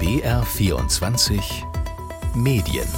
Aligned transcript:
BR24 0.00 1.42
Medien 2.34 2.88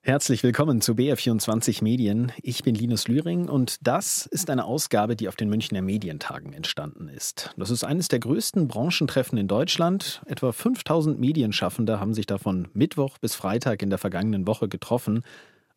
Herzlich 0.00 0.42
willkommen 0.42 0.80
zu 0.80 0.94
BR24 0.94 1.84
Medien. 1.84 2.32
Ich 2.42 2.64
bin 2.64 2.74
Linus 2.74 3.06
Lühring 3.06 3.48
und 3.48 3.76
das 3.86 4.26
ist 4.26 4.50
eine 4.50 4.64
Ausgabe, 4.64 5.14
die 5.14 5.28
auf 5.28 5.36
den 5.36 5.48
Münchner 5.48 5.82
Medientagen 5.82 6.52
entstanden 6.52 7.08
ist. 7.08 7.54
Das 7.56 7.70
ist 7.70 7.84
eines 7.84 8.08
der 8.08 8.18
größten 8.18 8.66
Branchentreffen 8.66 9.38
in 9.38 9.46
Deutschland. 9.46 10.20
Etwa 10.26 10.50
5000 10.50 11.20
Medienschaffende 11.20 12.00
haben 12.00 12.12
sich 12.12 12.26
davon 12.26 12.66
Mittwoch 12.72 13.18
bis 13.18 13.36
Freitag 13.36 13.82
in 13.82 13.90
der 13.90 14.00
vergangenen 14.00 14.48
Woche 14.48 14.68
getroffen 14.68 15.22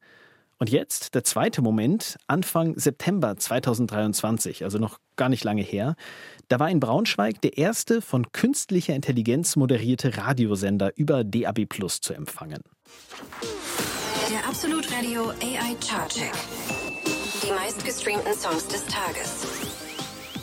Und 0.57 0.71
jetzt 0.71 1.15
der 1.15 1.25
zweite 1.25 1.61
Moment, 1.61 2.17
Anfang 2.27 2.79
September 2.79 3.37
2023, 3.37 4.65
also 4.65 4.79
noch 4.79 4.99
gar 5.17 5.29
nicht 5.29 5.45
lange 5.45 5.61
her. 5.61 5.95
Da 6.49 6.59
war 6.59 6.71
in 6.71 6.81
Braunschweig 6.81 7.43
der 7.43 7.59
erste 7.59 8.01
von 8.01 8.33
künstlicher 8.33 8.95
Intelligenz 8.95 9.57
moderierte 9.57 10.17
Radiosender 10.17 10.93
über 10.97 11.23
DAB 11.23 11.67
Plus 11.67 12.01
zu 12.01 12.15
empfangen. 12.15 12.63
Der 14.31 14.49
Absolut 14.49 14.91
Radio 14.91 15.33
AI 15.43 15.77
Chart 15.87 16.11
Check 16.11 16.33
die 17.49 17.55
meistgestreamten 17.55 18.35
Songs 18.35 18.67
des 18.67 18.85
Tages. 18.87 19.47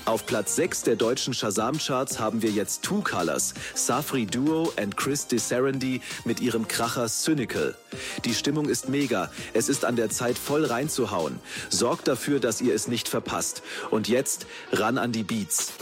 Auf 0.05 0.25
Platz 0.25 0.55
6 0.55 0.83
der 0.83 0.95
deutschen 0.95 1.33
Shazam-Charts 1.33 2.19
haben 2.19 2.41
wir 2.41 2.49
jetzt 2.49 2.83
Two 2.83 3.01
Colors, 3.01 3.53
Safri 3.73 4.25
Duo 4.25 4.71
und 4.81 4.97
Chris 4.97 5.27
DeSarandy 5.27 6.01
mit 6.25 6.39
ihrem 6.39 6.67
Kracher 6.67 7.07
Cynical. 7.07 7.75
Die 8.23 8.33
Stimmung 8.33 8.69
ist 8.69 8.89
mega. 8.89 9.31
Es 9.53 9.67
ist 9.67 9.83
an 9.83 9.95
der 9.95 10.09
Zeit, 10.09 10.37
voll 10.37 10.65
reinzuhauen. 10.65 11.39
Sorgt 11.69 12.07
dafür, 12.07 12.39
dass 12.39 12.61
ihr 12.61 12.73
es 12.73 12.87
nicht 12.87 13.07
verpasst. 13.07 13.61
Und 13.91 14.07
jetzt 14.07 14.47
ran 14.71 14.97
an 14.97 15.11
die 15.11 15.23
Beats. 15.23 15.73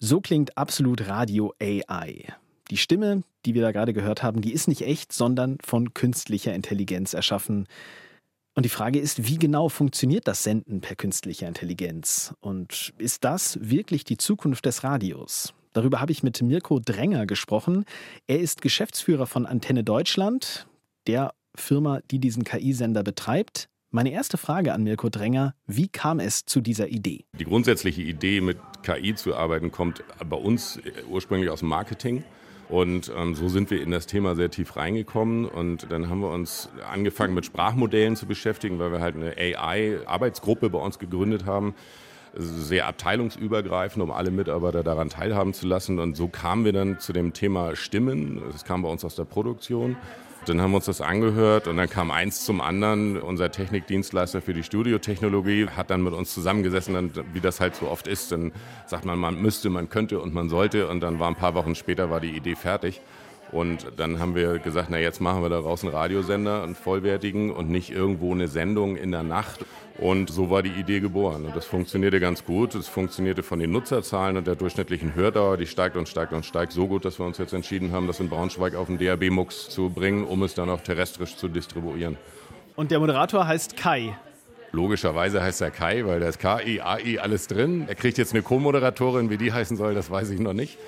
So 0.00 0.20
klingt 0.20 0.56
absolut 0.56 1.06
Radio 1.06 1.54
AI. 1.60 2.34
Die 2.70 2.78
Stimme, 2.78 3.24
die 3.44 3.54
wir 3.54 3.62
da 3.62 3.72
gerade 3.72 3.92
gehört 3.92 4.22
haben, 4.22 4.40
die 4.40 4.52
ist 4.52 4.68
nicht 4.68 4.82
echt, 4.82 5.12
sondern 5.12 5.58
von 5.62 5.92
künstlicher 5.92 6.54
Intelligenz 6.54 7.12
erschaffen. 7.12 7.66
Und 8.54 8.64
die 8.64 8.70
Frage 8.70 8.98
ist, 8.98 9.26
wie 9.26 9.38
genau 9.38 9.70
funktioniert 9.70 10.28
das 10.28 10.42
Senden 10.42 10.82
per 10.82 10.94
künstlicher 10.94 11.48
Intelligenz? 11.48 12.34
Und 12.40 12.92
ist 12.98 13.24
das 13.24 13.58
wirklich 13.62 14.04
die 14.04 14.18
Zukunft 14.18 14.66
des 14.66 14.84
Radios? 14.84 15.54
Darüber 15.72 16.00
habe 16.00 16.12
ich 16.12 16.22
mit 16.22 16.42
Mirko 16.42 16.78
Dränger 16.78 17.24
gesprochen. 17.24 17.86
Er 18.26 18.40
ist 18.40 18.60
Geschäftsführer 18.60 19.26
von 19.26 19.46
Antenne 19.46 19.84
Deutschland, 19.84 20.66
der 21.06 21.32
Firma, 21.54 22.00
die 22.10 22.18
diesen 22.18 22.44
KI-Sender 22.44 23.02
betreibt. 23.02 23.70
Meine 23.90 24.12
erste 24.12 24.36
Frage 24.36 24.74
an 24.74 24.82
Mirko 24.82 25.08
Dränger, 25.08 25.54
wie 25.66 25.88
kam 25.88 26.20
es 26.20 26.44
zu 26.44 26.60
dieser 26.60 26.88
Idee? 26.88 27.24
Die 27.38 27.44
grundsätzliche 27.44 28.02
Idee, 28.02 28.42
mit 28.42 28.58
KI 28.82 29.14
zu 29.14 29.34
arbeiten, 29.34 29.70
kommt 29.70 30.04
bei 30.28 30.36
uns 30.36 30.78
ursprünglich 31.10 31.48
aus 31.48 31.60
dem 31.60 31.68
Marketing. 31.68 32.22
Und 32.72 33.12
ähm, 33.14 33.34
so 33.34 33.50
sind 33.50 33.70
wir 33.70 33.82
in 33.82 33.90
das 33.90 34.06
Thema 34.06 34.34
sehr 34.34 34.50
tief 34.50 34.76
reingekommen 34.76 35.44
und 35.44 35.92
dann 35.92 36.08
haben 36.08 36.20
wir 36.20 36.30
uns 36.30 36.70
angefangen 36.90 37.34
mit 37.34 37.44
Sprachmodellen 37.44 38.16
zu 38.16 38.24
beschäftigen, 38.24 38.78
weil 38.78 38.92
wir 38.92 39.00
halt 39.00 39.14
eine 39.14 39.36
AI-Arbeitsgruppe 39.36 40.70
bei 40.70 40.78
uns 40.78 40.98
gegründet 40.98 41.44
haben 41.44 41.74
sehr 42.34 42.86
abteilungsübergreifend, 42.86 44.02
um 44.02 44.10
alle 44.10 44.30
Mitarbeiter 44.30 44.82
daran 44.82 45.10
teilhaben 45.10 45.52
zu 45.52 45.66
lassen. 45.66 45.98
Und 45.98 46.16
so 46.16 46.28
kamen 46.28 46.64
wir 46.64 46.72
dann 46.72 46.98
zu 46.98 47.12
dem 47.12 47.34
Thema 47.34 47.76
Stimmen. 47.76 48.40
Das 48.52 48.64
kam 48.64 48.80
bei 48.80 48.88
uns 48.88 49.04
aus 49.04 49.16
der 49.16 49.24
Produktion. 49.24 49.96
Dann 50.46 50.60
haben 50.60 50.72
wir 50.72 50.76
uns 50.76 50.86
das 50.86 51.00
angehört 51.00 51.68
und 51.68 51.76
dann 51.76 51.88
kam 51.88 52.10
eins 52.10 52.44
zum 52.44 52.60
anderen. 52.60 53.16
Unser 53.16 53.52
Technikdienstleister 53.52 54.42
für 54.42 54.52
die 54.52 54.64
Studiotechnologie 54.64 55.68
hat 55.68 55.90
dann 55.90 56.02
mit 56.02 56.14
uns 56.14 56.34
zusammengesessen, 56.34 56.96
und 56.96 57.22
wie 57.32 57.40
das 57.40 57.60
halt 57.60 57.76
so 57.76 57.88
oft 57.88 58.08
ist. 58.08 58.32
Dann 58.32 58.50
sagt 58.86 59.04
man, 59.04 59.20
man 59.20 59.40
müsste, 59.40 59.70
man 59.70 59.88
könnte 59.88 60.20
und 60.20 60.34
man 60.34 60.48
sollte. 60.48 60.88
Und 60.88 61.00
dann 61.00 61.20
war 61.20 61.28
ein 61.28 61.36
paar 61.36 61.54
Wochen 61.54 61.76
später 61.76 62.10
war 62.10 62.18
die 62.20 62.36
Idee 62.36 62.56
fertig. 62.56 63.00
Und 63.52 63.86
dann 63.98 64.18
haben 64.18 64.34
wir 64.34 64.58
gesagt, 64.58 64.88
na 64.90 64.98
jetzt 64.98 65.20
machen 65.20 65.42
wir 65.42 65.50
daraus 65.50 65.84
einen 65.84 65.92
Radiosender, 65.92 66.62
einen 66.62 66.74
vollwertigen 66.74 67.50
und 67.50 67.68
nicht 67.68 67.90
irgendwo 67.90 68.32
eine 68.32 68.48
Sendung 68.48 68.96
in 68.96 69.12
der 69.12 69.22
Nacht. 69.22 69.66
Und 69.98 70.30
so 70.30 70.48
war 70.48 70.62
die 70.62 70.70
Idee 70.70 71.00
geboren. 71.00 71.44
Und 71.44 71.54
das 71.54 71.66
funktionierte 71.66 72.18
ganz 72.18 72.46
gut. 72.46 72.74
Es 72.74 72.88
funktionierte 72.88 73.42
von 73.42 73.58
den 73.58 73.70
Nutzerzahlen 73.70 74.38
und 74.38 74.46
der 74.46 74.54
durchschnittlichen 74.54 75.14
Hördauer, 75.14 75.58
die 75.58 75.66
steigt 75.66 75.96
und 75.96 76.08
steigt 76.08 76.32
und 76.32 76.46
steigt 76.46 76.72
so 76.72 76.86
gut, 76.86 77.04
dass 77.04 77.18
wir 77.18 77.26
uns 77.26 77.36
jetzt 77.36 77.52
entschieden 77.52 77.92
haben, 77.92 78.06
das 78.06 78.20
in 78.20 78.30
Braunschweig 78.30 78.74
auf 78.74 78.86
den 78.86 78.98
DAB-Mux 78.98 79.68
zu 79.68 79.90
bringen, 79.90 80.24
um 80.24 80.42
es 80.42 80.54
dann 80.54 80.70
auch 80.70 80.80
terrestrisch 80.80 81.36
zu 81.36 81.48
distribuieren. 81.48 82.16
Und 82.74 82.90
der 82.90 83.00
Moderator 83.00 83.46
heißt 83.46 83.76
Kai. 83.76 84.16
Logischerweise 84.74 85.42
heißt 85.42 85.60
er 85.60 85.70
Kai, 85.70 86.06
weil 86.06 86.20
da 86.20 86.28
ist 86.28 86.38
KI, 86.38 86.80
AI, 86.80 87.20
alles 87.20 87.46
drin. 87.46 87.84
Er 87.86 87.94
kriegt 87.94 88.16
jetzt 88.16 88.32
eine 88.32 88.42
Co-Moderatorin, 88.42 89.28
wie 89.28 89.36
die 89.36 89.52
heißen 89.52 89.76
soll, 89.76 89.94
das 89.94 90.10
weiß 90.10 90.30
ich 90.30 90.40
noch 90.40 90.54
nicht. 90.54 90.78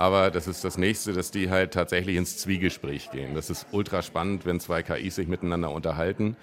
Aber 0.00 0.30
das 0.30 0.48
ist 0.48 0.64
das 0.64 0.78
nächste, 0.78 1.12
dass 1.12 1.30
die 1.30 1.50
halt 1.50 1.74
tatsächlich 1.74 2.16
ins 2.16 2.38
Zwiegespräch 2.38 3.10
gehen. 3.10 3.34
Das 3.34 3.50
ist 3.50 3.66
ultra 3.70 4.00
spannend, 4.00 4.46
wenn 4.46 4.58
zwei 4.58 4.82
KIs 4.82 5.16
sich 5.16 5.28
miteinander 5.28 5.70
unterhalten, 5.70 6.38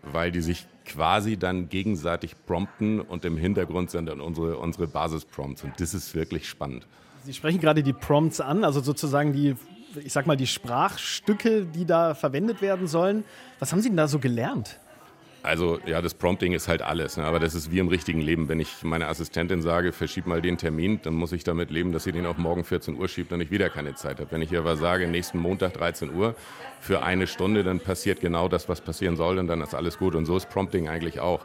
weil 0.00 0.32
die 0.32 0.40
sich 0.40 0.66
quasi 0.86 1.36
dann 1.36 1.68
gegenseitig 1.68 2.34
prompten 2.46 3.02
und 3.02 3.26
im 3.26 3.36
Hintergrund 3.36 3.90
sind 3.90 4.06
dann 4.06 4.22
unsere, 4.22 4.56
unsere 4.56 4.86
Basisprompts. 4.86 5.62
Und 5.62 5.78
das 5.78 5.92
ist 5.92 6.14
wirklich 6.14 6.48
spannend. 6.48 6.86
Sie 7.24 7.34
sprechen 7.34 7.60
gerade 7.60 7.82
die 7.82 7.92
Prompts 7.92 8.40
an, 8.40 8.64
also 8.64 8.80
sozusagen 8.80 9.34
die, 9.34 9.56
ich 10.02 10.14
sag 10.14 10.26
mal, 10.26 10.38
die 10.38 10.46
Sprachstücke, 10.46 11.66
die 11.66 11.84
da 11.84 12.14
verwendet 12.14 12.62
werden 12.62 12.86
sollen. 12.86 13.24
Was 13.58 13.72
haben 13.72 13.82
Sie 13.82 13.90
denn 13.90 13.98
da 13.98 14.08
so 14.08 14.20
gelernt? 14.20 14.80
Also 15.42 15.80
ja, 15.86 16.00
das 16.00 16.14
Prompting 16.14 16.52
ist 16.52 16.68
halt 16.68 16.82
alles, 16.82 17.16
ne? 17.16 17.24
aber 17.24 17.40
das 17.40 17.56
ist 17.56 17.72
wie 17.72 17.80
im 17.80 17.88
richtigen 17.88 18.20
Leben. 18.20 18.48
Wenn 18.48 18.60
ich 18.60 18.84
meiner 18.84 19.08
Assistentin 19.08 19.60
sage, 19.60 19.92
verschieb 19.92 20.26
mal 20.26 20.40
den 20.40 20.56
Termin, 20.56 21.00
dann 21.02 21.14
muss 21.14 21.32
ich 21.32 21.42
damit 21.42 21.70
leben, 21.70 21.90
dass 21.90 22.04
sie 22.04 22.12
den 22.12 22.26
auf 22.26 22.38
morgen 22.38 22.62
14 22.62 22.96
Uhr 22.96 23.08
schiebt 23.08 23.32
und 23.32 23.40
ich 23.40 23.50
wieder 23.50 23.68
keine 23.68 23.96
Zeit 23.96 24.20
habe. 24.20 24.30
Wenn 24.30 24.40
ich 24.40 24.52
ihr 24.52 24.60
aber 24.60 24.76
sage, 24.76 25.08
nächsten 25.08 25.38
Montag 25.38 25.74
13 25.74 26.14
Uhr 26.14 26.36
für 26.80 27.02
eine 27.02 27.26
Stunde, 27.26 27.64
dann 27.64 27.80
passiert 27.80 28.20
genau 28.20 28.48
das, 28.48 28.68
was 28.68 28.80
passieren 28.80 29.16
soll 29.16 29.38
und 29.38 29.48
dann 29.48 29.60
ist 29.62 29.74
alles 29.74 29.98
gut. 29.98 30.14
Und 30.14 30.26
so 30.26 30.36
ist 30.36 30.48
Prompting 30.48 30.88
eigentlich 30.88 31.18
auch. 31.18 31.44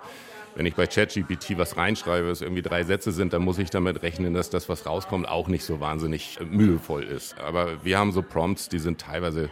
Wenn 0.53 0.67
ich 0.67 0.75
bei 0.75 0.85
ChatGPT 0.85 1.57
was 1.57 1.77
reinschreibe, 1.77 2.29
es 2.29 2.41
irgendwie 2.41 2.63
drei 2.63 2.83
Sätze 2.83 3.11
sind, 3.11 3.33
dann 3.33 3.41
muss 3.41 3.57
ich 3.57 3.69
damit 3.71 4.03
rechnen, 4.03 4.33
dass 4.33 4.49
das, 4.49 4.69
was 4.69 4.85
rauskommt, 4.85 5.27
auch 5.27 5.47
nicht 5.47 5.63
so 5.63 5.79
wahnsinnig 5.79 6.39
mühevoll 6.47 7.03
ist. 7.03 7.39
Aber 7.39 7.83
wir 7.83 7.97
haben 7.97 8.11
so 8.11 8.21
Prompts, 8.21 8.69
die 8.69 8.79
sind 8.79 9.01
teilweise 9.01 9.49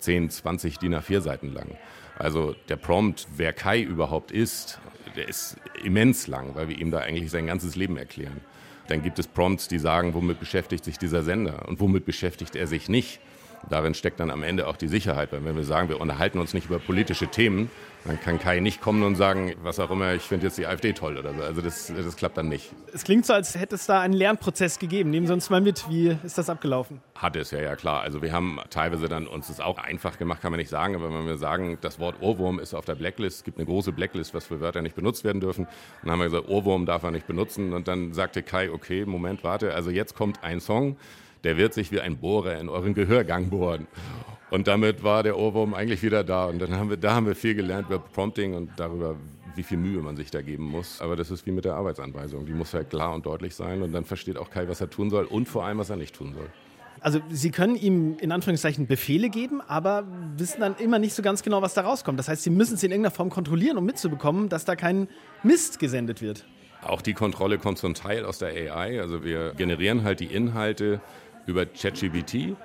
10, 0.00 0.30
20 0.30 0.78
DIN 0.78 0.94
A4 0.94 1.20
Seiten 1.20 1.52
lang. 1.52 1.76
Also 2.18 2.54
der 2.68 2.76
Prompt, 2.76 3.26
wer 3.36 3.52
Kai 3.52 3.80
überhaupt 3.80 4.30
ist, 4.30 4.80
der 5.16 5.28
ist 5.28 5.56
immens 5.82 6.26
lang, 6.26 6.54
weil 6.54 6.68
wir 6.68 6.78
ihm 6.78 6.90
da 6.90 6.98
eigentlich 6.98 7.30
sein 7.30 7.46
ganzes 7.46 7.76
Leben 7.76 7.96
erklären. 7.96 8.40
Dann 8.88 9.02
gibt 9.02 9.18
es 9.18 9.26
Prompts, 9.26 9.68
die 9.68 9.78
sagen, 9.78 10.14
womit 10.14 10.40
beschäftigt 10.40 10.84
sich 10.84 10.98
dieser 10.98 11.22
Sender 11.22 11.68
und 11.68 11.80
womit 11.80 12.04
beschäftigt 12.04 12.56
er 12.56 12.66
sich 12.66 12.88
nicht. 12.88 13.20
Darin 13.68 13.94
steckt 13.94 14.20
dann 14.20 14.30
am 14.30 14.42
Ende 14.42 14.66
auch 14.66 14.76
die 14.76 14.88
Sicherheit, 14.88 15.32
weil 15.32 15.44
wenn 15.44 15.56
wir 15.56 15.64
sagen, 15.64 15.88
wir 15.88 16.00
unterhalten 16.00 16.38
uns 16.38 16.54
nicht 16.54 16.66
über 16.66 16.78
politische 16.78 17.28
Themen, 17.28 17.70
dann 18.04 18.20
kann 18.20 18.38
Kai 18.40 18.58
nicht 18.60 18.80
kommen 18.80 19.02
und 19.04 19.14
sagen, 19.14 19.54
was 19.62 19.78
auch 19.78 19.90
immer, 19.90 20.14
ich 20.14 20.22
finde 20.22 20.46
jetzt 20.46 20.58
die 20.58 20.66
AfD 20.66 20.92
toll 20.92 21.16
oder 21.16 21.32
so. 21.34 21.42
Also 21.42 21.62
das, 21.62 21.92
das 21.94 22.16
klappt 22.16 22.36
dann 22.36 22.48
nicht. 22.48 22.72
Es 22.92 23.04
klingt 23.04 23.24
so, 23.24 23.32
als 23.32 23.54
hätte 23.54 23.76
es 23.76 23.86
da 23.86 24.00
einen 24.00 24.14
Lernprozess 24.14 24.78
gegeben. 24.78 25.10
Nehmen 25.10 25.26
Sie 25.26 25.32
uns 25.32 25.50
mal 25.50 25.60
mit, 25.60 25.88
wie 25.88 26.16
ist 26.24 26.36
das 26.36 26.50
abgelaufen? 26.50 27.00
Hat 27.14 27.36
es, 27.36 27.52
ja, 27.52 27.60
ja, 27.60 27.76
klar. 27.76 28.02
Also 28.02 28.20
wir 28.20 28.32
haben 28.32 28.58
teilweise 28.70 29.08
dann 29.08 29.28
uns 29.28 29.46
das 29.46 29.60
auch 29.60 29.78
einfach 29.78 30.18
gemacht, 30.18 30.42
kann 30.42 30.50
man 30.50 30.58
nicht 30.58 30.70
sagen, 30.70 30.96
aber 30.96 31.12
wenn 31.12 31.26
wir 31.26 31.36
sagen, 31.36 31.78
das 31.80 32.00
Wort 32.00 32.16
Ohrwurm 32.20 32.58
ist 32.58 32.74
auf 32.74 32.84
der 32.84 32.96
Blacklist, 32.96 33.38
es 33.38 33.44
gibt 33.44 33.58
eine 33.58 33.66
große 33.66 33.92
Blacklist, 33.92 34.34
was 34.34 34.46
für 34.46 34.60
Wörter 34.60 34.82
nicht 34.82 34.96
benutzt 34.96 35.22
werden 35.22 35.40
dürfen. 35.40 35.68
dann 36.02 36.10
haben 36.10 36.18
wir 36.18 36.26
gesagt, 36.26 36.48
Ohrwurm 36.48 36.86
darf 36.86 37.02
man 37.04 37.12
nicht 37.12 37.28
benutzen. 37.28 37.72
Und 37.72 37.86
dann 37.86 38.12
sagte 38.14 38.42
Kai, 38.42 38.70
okay, 38.70 39.04
Moment, 39.06 39.44
warte, 39.44 39.74
also 39.74 39.90
jetzt 39.90 40.16
kommt 40.16 40.42
ein 40.42 40.60
Song, 40.60 40.96
der 41.44 41.56
wird 41.56 41.74
sich 41.74 41.92
wie 41.92 42.00
ein 42.00 42.18
Bohrer 42.18 42.58
in 42.58 42.68
euren 42.68 42.94
Gehörgang 42.94 43.50
bohren. 43.50 43.86
Und 44.50 44.68
damit 44.68 45.02
war 45.02 45.22
der 45.22 45.38
Ohrwurm 45.38 45.74
eigentlich 45.74 46.02
wieder 46.02 46.24
da. 46.24 46.44
Und 46.44 46.58
dann 46.60 46.76
haben 46.76 46.90
wir, 46.90 46.96
da 46.96 47.14
haben 47.14 47.26
wir 47.26 47.34
viel 47.34 47.54
gelernt 47.54 47.88
über 47.88 47.98
Prompting 47.98 48.54
und 48.54 48.70
darüber, 48.76 49.16
wie 49.54 49.62
viel 49.62 49.78
Mühe 49.78 50.02
man 50.02 50.16
sich 50.16 50.30
da 50.30 50.42
geben 50.42 50.64
muss. 50.64 51.00
Aber 51.00 51.16
das 51.16 51.30
ist 51.30 51.46
wie 51.46 51.52
mit 51.52 51.64
der 51.64 51.74
Arbeitsanweisung. 51.74 52.44
Die 52.44 52.52
muss 52.52 52.74
halt 52.74 52.90
klar 52.90 53.14
und 53.14 53.24
deutlich 53.24 53.54
sein. 53.54 53.82
Und 53.82 53.92
dann 53.92 54.04
versteht 54.04 54.36
auch 54.36 54.50
Kai, 54.50 54.68
was 54.68 54.80
er 54.80 54.90
tun 54.90 55.08
soll 55.08 55.24
und 55.24 55.48
vor 55.48 55.64
allem, 55.64 55.78
was 55.78 55.90
er 55.90 55.96
nicht 55.96 56.14
tun 56.14 56.34
soll. 56.34 56.50
Also 57.00 57.20
Sie 57.30 57.50
können 57.50 57.74
ihm 57.76 58.18
in 58.20 58.30
Anführungszeichen 58.30 58.86
Befehle 58.86 59.28
geben, 59.28 59.60
aber 59.60 60.04
wissen 60.36 60.60
dann 60.60 60.76
immer 60.76 60.98
nicht 60.98 61.14
so 61.14 61.22
ganz 61.22 61.42
genau, 61.42 61.62
was 61.62 61.74
da 61.74 61.80
rauskommt. 61.80 62.18
Das 62.18 62.28
heißt, 62.28 62.42
Sie 62.42 62.50
müssen 62.50 62.74
es 62.74 62.82
in 62.82 62.92
irgendeiner 62.92 63.14
Form 63.14 63.30
kontrollieren, 63.30 63.76
um 63.78 63.84
mitzubekommen, 63.84 64.48
dass 64.48 64.64
da 64.64 64.76
kein 64.76 65.08
Mist 65.42 65.78
gesendet 65.78 66.22
wird. 66.22 66.44
Auch 66.82 67.00
die 67.00 67.14
Kontrolle 67.14 67.58
kommt 67.58 67.78
zum 67.78 67.94
Teil 67.94 68.24
aus 68.24 68.38
der 68.38 68.48
AI. 68.48 69.00
Also 69.00 69.24
wir 69.24 69.54
generieren 69.54 70.04
halt 70.04 70.20
die 70.20 70.26
Inhalte 70.26 71.00
über 71.46 71.66
ChatGPT 71.66 72.56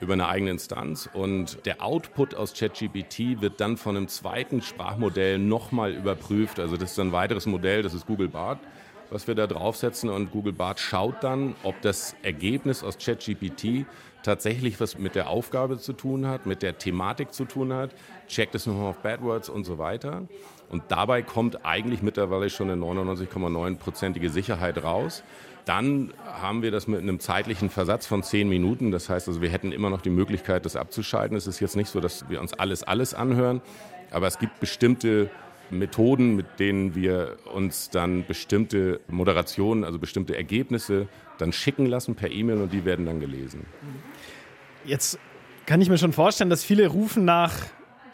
über 0.00 0.12
eine 0.12 0.28
eigene 0.28 0.50
Instanz 0.50 1.08
und 1.12 1.64
der 1.66 1.82
Output 1.82 2.34
aus 2.34 2.52
ChatGPT 2.52 3.40
wird 3.40 3.60
dann 3.60 3.76
von 3.76 3.96
einem 3.96 4.08
zweiten 4.08 4.60
Sprachmodell 4.60 5.38
nochmal 5.38 5.92
überprüft. 5.92 6.60
Also 6.60 6.76
das 6.76 6.92
ist 6.92 7.00
ein 7.00 7.12
weiteres 7.12 7.46
Modell, 7.46 7.82
das 7.82 7.94
ist 7.94 8.06
Google 8.06 8.28
Bart, 8.28 8.58
was 9.10 9.26
wir 9.26 9.34
da 9.34 9.46
draufsetzen 9.46 10.10
und 10.10 10.30
Google 10.30 10.52
Bart 10.52 10.78
schaut 10.80 11.22
dann, 11.22 11.54
ob 11.62 11.80
das 11.80 12.16
Ergebnis 12.22 12.82
aus 12.82 12.98
ChatGPT 12.98 13.86
tatsächlich 14.22 14.80
was 14.80 14.98
mit 14.98 15.14
der 15.14 15.28
Aufgabe 15.28 15.78
zu 15.78 15.92
tun 15.92 16.26
hat, 16.26 16.46
mit 16.46 16.62
der 16.62 16.78
Thematik 16.78 17.32
zu 17.32 17.44
tun 17.44 17.72
hat, 17.72 17.90
checkt 18.26 18.54
es 18.54 18.66
nochmal 18.66 18.90
auf 18.90 18.98
Bad 18.98 19.22
Words 19.22 19.48
und 19.48 19.64
so 19.64 19.78
weiter. 19.78 20.22
Und 20.70 20.82
dabei 20.88 21.22
kommt 21.22 21.64
eigentlich 21.64 22.02
mittlerweile 22.02 22.50
schon 22.50 22.70
eine 22.70 22.82
99,9-prozentige 22.82 24.30
Sicherheit 24.30 24.82
raus. 24.82 25.22
Dann 25.64 26.12
haben 26.26 26.62
wir 26.62 26.70
das 26.70 26.86
mit 26.86 27.00
einem 27.00 27.20
zeitlichen 27.20 27.70
Versatz 27.70 28.06
von 28.06 28.22
zehn 28.22 28.48
Minuten. 28.48 28.90
Das 28.90 29.08
heißt 29.08 29.28
also, 29.28 29.40
wir 29.40 29.48
hätten 29.48 29.72
immer 29.72 29.88
noch 29.90 30.02
die 30.02 30.10
Möglichkeit, 30.10 30.66
das 30.66 30.76
abzuschalten. 30.76 31.36
Es 31.36 31.46
ist 31.46 31.60
jetzt 31.60 31.76
nicht 31.76 31.88
so, 31.88 32.00
dass 32.00 32.28
wir 32.28 32.40
uns 32.40 32.52
alles, 32.52 32.82
alles 32.82 33.14
anhören, 33.14 33.62
aber 34.10 34.26
es 34.26 34.38
gibt 34.38 34.60
bestimmte 34.60 35.30
Methoden, 35.70 36.36
mit 36.36 36.58
denen 36.58 36.94
wir 36.94 37.36
uns 37.52 37.88
dann 37.88 38.26
bestimmte 38.26 39.00
Moderationen, 39.08 39.84
also 39.84 39.98
bestimmte 39.98 40.36
Ergebnisse 40.36 41.08
dann 41.38 41.52
schicken 41.52 41.86
lassen 41.86 42.14
per 42.14 42.30
E-Mail 42.30 42.60
und 42.60 42.72
die 42.72 42.84
werden 42.84 43.06
dann 43.06 43.20
gelesen. 43.20 43.64
Jetzt 44.84 45.18
kann 45.64 45.80
ich 45.80 45.88
mir 45.88 45.96
schon 45.96 46.12
vorstellen, 46.12 46.50
dass 46.50 46.62
viele 46.62 46.86
rufen 46.88 47.24
nach 47.24 47.54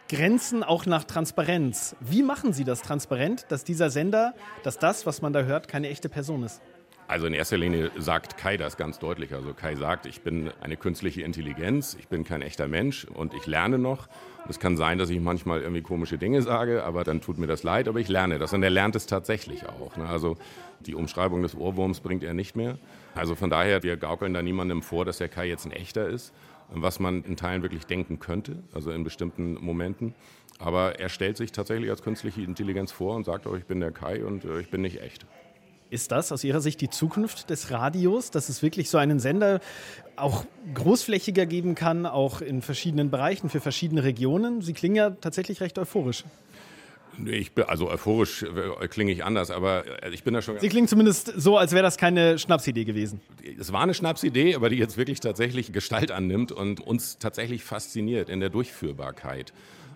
Grenzen, 0.08 0.62
auch 0.62 0.86
nach 0.86 1.04
Transparenz. 1.04 1.96
Wie 2.00 2.22
machen 2.22 2.52
Sie 2.52 2.64
das 2.64 2.82
transparent, 2.82 3.46
dass 3.48 3.64
dieser 3.64 3.90
Sender, 3.90 4.34
dass 4.62 4.78
das, 4.78 5.06
was 5.06 5.20
man 5.20 5.32
da 5.32 5.42
hört, 5.42 5.68
keine 5.68 5.88
echte 5.88 6.08
Person 6.08 6.44
ist? 6.44 6.60
Also 7.10 7.26
in 7.26 7.34
erster 7.34 7.58
Linie 7.58 7.90
sagt 7.98 8.36
Kai 8.36 8.56
das 8.56 8.76
ganz 8.76 9.00
deutlich. 9.00 9.34
Also 9.34 9.52
Kai 9.52 9.74
sagt, 9.74 10.06
ich 10.06 10.20
bin 10.20 10.52
eine 10.60 10.76
künstliche 10.76 11.22
Intelligenz, 11.22 11.96
ich 11.98 12.06
bin 12.06 12.22
kein 12.22 12.40
echter 12.40 12.68
Mensch 12.68 13.04
und 13.04 13.34
ich 13.34 13.48
lerne 13.48 13.78
noch. 13.78 14.06
Es 14.48 14.60
kann 14.60 14.76
sein, 14.76 14.96
dass 14.96 15.10
ich 15.10 15.18
manchmal 15.18 15.60
irgendwie 15.60 15.82
komische 15.82 16.18
Dinge 16.18 16.40
sage, 16.40 16.84
aber 16.84 17.02
dann 17.02 17.20
tut 17.20 17.36
mir 17.36 17.48
das 17.48 17.64
leid, 17.64 17.88
aber 17.88 17.98
ich 17.98 18.06
lerne 18.06 18.38
das. 18.38 18.52
Und 18.52 18.62
er 18.62 18.70
lernt 18.70 18.94
es 18.94 19.06
tatsächlich 19.06 19.66
auch. 19.66 19.96
Ne? 19.96 20.06
Also 20.06 20.36
die 20.86 20.94
Umschreibung 20.94 21.42
des 21.42 21.56
Ohrwurms 21.56 21.98
bringt 21.98 22.22
er 22.22 22.32
nicht 22.32 22.54
mehr. 22.54 22.78
Also 23.16 23.34
von 23.34 23.50
daher, 23.50 23.82
wir 23.82 23.96
gaukeln 23.96 24.32
da 24.32 24.40
niemandem 24.40 24.80
vor, 24.80 25.04
dass 25.04 25.18
der 25.18 25.28
Kai 25.28 25.48
jetzt 25.48 25.66
ein 25.66 25.72
echter 25.72 26.06
ist, 26.06 26.32
was 26.68 27.00
man 27.00 27.24
in 27.24 27.34
Teilen 27.34 27.62
wirklich 27.62 27.86
denken 27.86 28.20
könnte, 28.20 28.62
also 28.72 28.92
in 28.92 29.02
bestimmten 29.02 29.54
Momenten. 29.54 30.14
Aber 30.60 31.00
er 31.00 31.08
stellt 31.08 31.38
sich 31.38 31.50
tatsächlich 31.50 31.90
als 31.90 32.02
künstliche 32.02 32.42
Intelligenz 32.42 32.92
vor 32.92 33.16
und 33.16 33.24
sagt 33.24 33.48
auch, 33.48 33.56
ich 33.56 33.64
bin 33.64 33.80
der 33.80 33.90
Kai 33.90 34.24
und 34.24 34.44
äh, 34.44 34.60
ich 34.60 34.70
bin 34.70 34.82
nicht 34.82 35.02
echt. 35.02 35.26
Ist 35.90 36.12
das 36.12 36.30
aus 36.30 36.44
Ihrer 36.44 36.60
Sicht 36.60 36.80
die 36.80 36.88
Zukunft 36.88 37.50
des 37.50 37.72
Radios, 37.72 38.30
dass 38.30 38.48
es 38.48 38.62
wirklich 38.62 38.88
so 38.88 38.98
einen 38.98 39.18
Sender 39.18 39.60
auch 40.14 40.44
großflächiger 40.74 41.46
geben 41.46 41.74
kann, 41.74 42.06
auch 42.06 42.40
in 42.40 42.62
verschiedenen 42.62 43.10
Bereichen, 43.10 43.48
für 43.50 43.60
verschiedene 43.60 44.04
Regionen? 44.04 44.62
Sie 44.62 44.72
klingen 44.72 44.94
ja 44.94 45.10
tatsächlich 45.10 45.60
recht 45.60 45.78
euphorisch. 45.80 46.24
Ich 47.26 47.52
bin, 47.52 47.64
also 47.64 47.90
euphorisch 47.90 48.44
äh, 48.44 48.86
klinge 48.86 49.10
ich 49.10 49.24
anders, 49.24 49.50
aber 49.50 50.04
äh, 50.04 50.10
ich 50.10 50.22
bin 50.22 50.32
da 50.32 50.42
schon. 50.42 50.58
Sie 50.60 50.68
klingen 50.68 50.86
zumindest 50.86 51.32
so, 51.36 51.58
als 51.58 51.72
wäre 51.72 51.82
das 51.82 51.96
keine 51.96 52.38
Schnapsidee 52.38 52.84
gewesen. 52.84 53.20
Es 53.58 53.72
war 53.72 53.82
eine 53.82 53.94
Schnapsidee, 53.94 54.54
aber 54.54 54.70
die 54.70 54.76
jetzt 54.76 54.96
wirklich 54.96 55.18
tatsächlich 55.18 55.72
Gestalt 55.72 56.12
annimmt 56.12 56.52
und 56.52 56.80
uns 56.80 57.18
tatsächlich 57.18 57.64
fasziniert 57.64 58.28
in 58.28 58.38
der 58.38 58.48
Durchführbarkeit. 58.48 59.52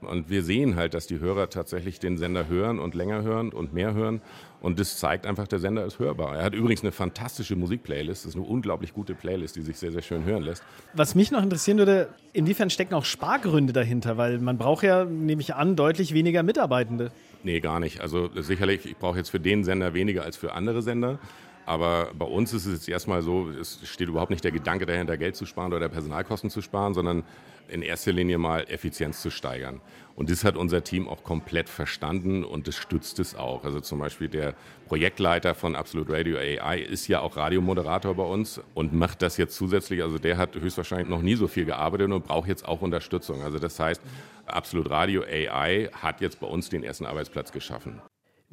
Und 0.06 0.30
wir 0.30 0.42
sehen 0.42 0.76
halt, 0.76 0.94
dass 0.94 1.06
die 1.06 1.18
Hörer 1.18 1.50
tatsächlich 1.50 1.98
den 1.98 2.16
Sender 2.16 2.48
hören 2.48 2.78
und 2.78 2.94
länger 2.94 3.22
hören 3.22 3.52
und 3.52 3.72
mehr 3.72 3.94
hören. 3.94 4.20
Und 4.60 4.78
das 4.80 4.98
zeigt 4.98 5.26
einfach, 5.26 5.46
der 5.46 5.58
Sender 5.58 5.84
ist 5.84 5.98
hörbar. 5.98 6.36
Er 6.36 6.44
hat 6.44 6.54
übrigens 6.54 6.82
eine 6.82 6.92
fantastische 6.92 7.54
Musikplaylist. 7.56 8.24
Das 8.24 8.30
ist 8.30 8.36
eine 8.36 8.44
unglaublich 8.44 8.94
gute 8.94 9.14
Playlist, 9.14 9.56
die 9.56 9.62
sich 9.62 9.76
sehr, 9.76 9.92
sehr 9.92 10.02
schön 10.02 10.24
hören 10.24 10.42
lässt. 10.42 10.62
Was 10.94 11.14
mich 11.14 11.30
noch 11.30 11.42
interessieren 11.42 11.78
würde, 11.78 12.08
inwiefern 12.32 12.70
stecken 12.70 12.94
auch 12.94 13.04
Spargründe 13.04 13.72
dahinter? 13.72 14.16
Weil 14.16 14.38
man 14.38 14.56
braucht 14.56 14.84
ja, 14.84 15.04
nehme 15.04 15.42
ich 15.42 15.54
an, 15.54 15.76
deutlich 15.76 16.14
weniger 16.14 16.42
Mitarbeitende. 16.42 17.12
Nee, 17.42 17.60
gar 17.60 17.78
nicht. 17.78 18.00
Also 18.00 18.30
sicherlich, 18.40 18.86
ich 18.86 18.96
brauche 18.96 19.18
jetzt 19.18 19.28
für 19.28 19.40
den 19.40 19.64
Sender 19.64 19.92
weniger 19.92 20.22
als 20.22 20.36
für 20.36 20.54
andere 20.54 20.82
Sender. 20.82 21.18
Aber 21.66 22.10
bei 22.18 22.26
uns 22.26 22.52
ist 22.52 22.66
es 22.66 22.72
jetzt 22.72 22.88
erstmal 22.88 23.22
so, 23.22 23.48
es 23.48 23.80
steht 23.84 24.08
überhaupt 24.08 24.30
nicht 24.30 24.44
der 24.44 24.52
Gedanke 24.52 24.86
dahinter, 24.86 25.16
Geld 25.16 25.36
zu 25.36 25.46
sparen 25.46 25.72
oder 25.72 25.88
Personalkosten 25.88 26.50
zu 26.50 26.60
sparen, 26.60 26.94
sondern 26.94 27.22
in 27.68 27.82
erster 27.82 28.12
Linie 28.12 28.38
mal 28.38 28.64
Effizienz 28.68 29.20
zu 29.22 29.30
steigern. 29.30 29.80
Und 30.16 30.30
das 30.30 30.44
hat 30.44 30.56
unser 30.56 30.84
Team 30.84 31.08
auch 31.08 31.24
komplett 31.24 31.68
verstanden 31.68 32.44
und 32.44 32.68
das 32.68 32.76
stützt 32.76 33.18
es 33.18 33.34
auch. 33.34 33.64
Also 33.64 33.80
zum 33.80 33.98
Beispiel 33.98 34.28
der 34.28 34.54
Projektleiter 34.86 35.54
von 35.56 35.74
Absolute 35.74 36.12
Radio 36.12 36.38
AI 36.38 36.78
ist 36.78 37.08
ja 37.08 37.20
auch 37.20 37.36
Radiomoderator 37.36 38.14
bei 38.14 38.22
uns 38.22 38.60
und 38.74 38.92
macht 38.92 39.22
das 39.22 39.36
jetzt 39.36 39.56
zusätzlich. 39.56 40.02
Also 40.02 40.18
der 40.18 40.36
hat 40.36 40.54
höchstwahrscheinlich 40.54 41.08
noch 41.08 41.22
nie 41.22 41.34
so 41.34 41.48
viel 41.48 41.64
gearbeitet 41.64 42.12
und 42.12 42.24
braucht 42.24 42.48
jetzt 42.48 42.66
auch 42.66 42.80
Unterstützung. 42.80 43.42
Also 43.42 43.58
das 43.58 43.78
heißt, 43.80 44.00
Absolute 44.46 44.90
Radio 44.90 45.22
AI 45.22 45.90
hat 45.92 46.20
jetzt 46.20 46.38
bei 46.38 46.46
uns 46.46 46.68
den 46.68 46.84
ersten 46.84 47.06
Arbeitsplatz 47.06 47.50
geschaffen. 47.50 48.00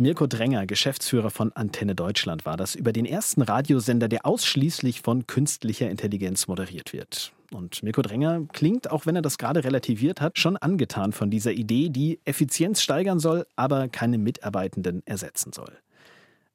Mirko 0.01 0.25
Dränger, 0.25 0.65
Geschäftsführer 0.65 1.29
von 1.29 1.51
Antenne 1.51 1.93
Deutschland, 1.93 2.43
war 2.43 2.57
das 2.57 2.73
über 2.73 2.91
den 2.91 3.05
ersten 3.05 3.43
Radiosender, 3.43 4.07
der 4.07 4.25
ausschließlich 4.25 5.01
von 5.01 5.27
künstlicher 5.27 5.91
Intelligenz 5.91 6.47
moderiert 6.47 6.91
wird. 6.91 7.33
Und 7.53 7.83
Mirko 7.83 8.01
Dränger 8.01 8.41
klingt, 8.51 8.89
auch 8.89 9.05
wenn 9.05 9.15
er 9.15 9.21
das 9.21 9.37
gerade 9.37 9.63
relativiert 9.63 10.19
hat, 10.19 10.39
schon 10.39 10.57
angetan 10.57 11.11
von 11.11 11.29
dieser 11.29 11.51
Idee, 11.51 11.89
die 11.89 12.19
Effizienz 12.25 12.81
steigern 12.81 13.19
soll, 13.19 13.45
aber 13.55 13.89
keine 13.89 14.17
Mitarbeitenden 14.17 15.03
ersetzen 15.05 15.53
soll. 15.53 15.77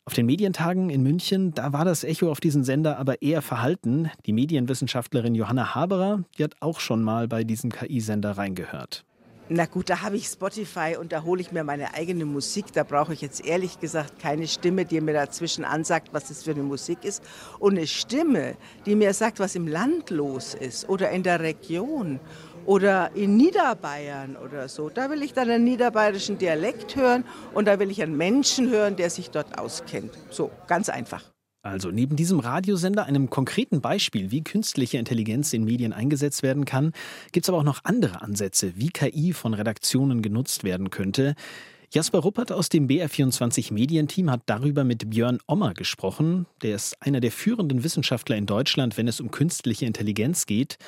Auf 0.06 0.14
den 0.14 0.26
Medientagen 0.26 0.90
in 0.90 1.04
München, 1.04 1.54
da 1.54 1.72
war 1.72 1.84
das 1.84 2.02
Echo 2.02 2.32
auf 2.32 2.40
diesen 2.40 2.64
Sender 2.64 2.98
aber 2.98 3.22
eher 3.22 3.42
verhalten. 3.42 4.10
Die 4.26 4.32
Medienwissenschaftlerin 4.32 5.36
Johanna 5.36 5.72
Haberer, 5.72 6.24
die 6.36 6.42
hat 6.42 6.56
auch 6.58 6.80
schon 6.80 7.04
mal 7.04 7.28
bei 7.28 7.44
diesem 7.44 7.70
KI-Sender 7.70 8.32
reingehört. 8.32 9.04
Na 9.48 9.66
gut, 9.66 9.90
da 9.90 10.02
habe 10.02 10.16
ich 10.16 10.26
Spotify 10.26 10.96
und 10.98 11.12
da 11.12 11.22
hole 11.22 11.40
ich 11.40 11.52
mir 11.52 11.62
meine 11.62 11.94
eigene 11.94 12.24
Musik. 12.24 12.72
Da 12.72 12.82
brauche 12.82 13.12
ich 13.12 13.20
jetzt 13.20 13.46
ehrlich 13.46 13.78
gesagt 13.78 14.18
keine 14.18 14.48
Stimme, 14.48 14.84
die 14.84 15.00
mir 15.00 15.12
dazwischen 15.12 15.64
ansagt, 15.64 16.08
was 16.10 16.26
das 16.26 16.42
für 16.42 16.50
eine 16.50 16.64
Musik 16.64 17.04
ist. 17.04 17.22
Und 17.60 17.76
eine 17.76 17.86
Stimme, 17.86 18.56
die 18.86 18.96
mir 18.96 19.14
sagt, 19.14 19.38
was 19.38 19.54
im 19.54 19.68
Land 19.68 20.10
los 20.10 20.54
ist 20.54 20.88
oder 20.88 21.10
in 21.10 21.22
der 21.22 21.38
Region 21.38 22.18
oder 22.64 23.14
in 23.14 23.36
Niederbayern 23.36 24.36
oder 24.36 24.68
so. 24.68 24.88
Da 24.88 25.10
will 25.10 25.22
ich 25.22 25.32
dann 25.32 25.48
einen 25.48 25.62
niederbayerischen 25.62 26.38
Dialekt 26.38 26.96
hören 26.96 27.22
und 27.54 27.68
da 27.68 27.78
will 27.78 27.92
ich 27.92 28.02
einen 28.02 28.16
Menschen 28.16 28.68
hören, 28.68 28.96
der 28.96 29.10
sich 29.10 29.30
dort 29.30 29.60
auskennt. 29.60 30.18
So, 30.28 30.50
ganz 30.66 30.88
einfach. 30.88 31.35
Also 31.70 31.90
neben 31.90 32.16
diesem 32.16 32.40
Radiosender, 32.40 33.06
einem 33.06 33.30
konkreten 33.30 33.80
Beispiel, 33.80 34.30
wie 34.30 34.42
künstliche 34.42 34.98
Intelligenz 34.98 35.52
in 35.52 35.64
Medien 35.64 35.92
eingesetzt 35.92 36.42
werden 36.42 36.64
kann, 36.64 36.92
gibt 37.32 37.46
es 37.46 37.48
aber 37.48 37.58
auch 37.58 37.64
noch 37.64 37.80
andere 37.84 38.22
Ansätze, 38.22 38.76
wie 38.76 38.88
KI 38.88 39.32
von 39.32 39.54
Redaktionen 39.54 40.22
genutzt 40.22 40.64
werden 40.64 40.90
könnte. 40.90 41.34
Jasper 41.92 42.18
Ruppert 42.18 42.52
aus 42.52 42.68
dem 42.68 42.88
BR24 42.88 43.72
Medienteam 43.72 44.30
hat 44.30 44.42
darüber 44.46 44.84
mit 44.84 45.10
Björn 45.10 45.38
Ommer 45.46 45.74
gesprochen. 45.74 46.46
Der 46.62 46.74
ist 46.74 47.00
einer 47.00 47.20
der 47.20 47.30
führenden 47.30 47.84
Wissenschaftler 47.84 48.36
in 48.36 48.46
Deutschland, 48.46 48.96
wenn 48.96 49.08
es 49.08 49.20
um 49.20 49.30
künstliche 49.30 49.86
Intelligenz 49.86 50.46
geht. 50.46 50.78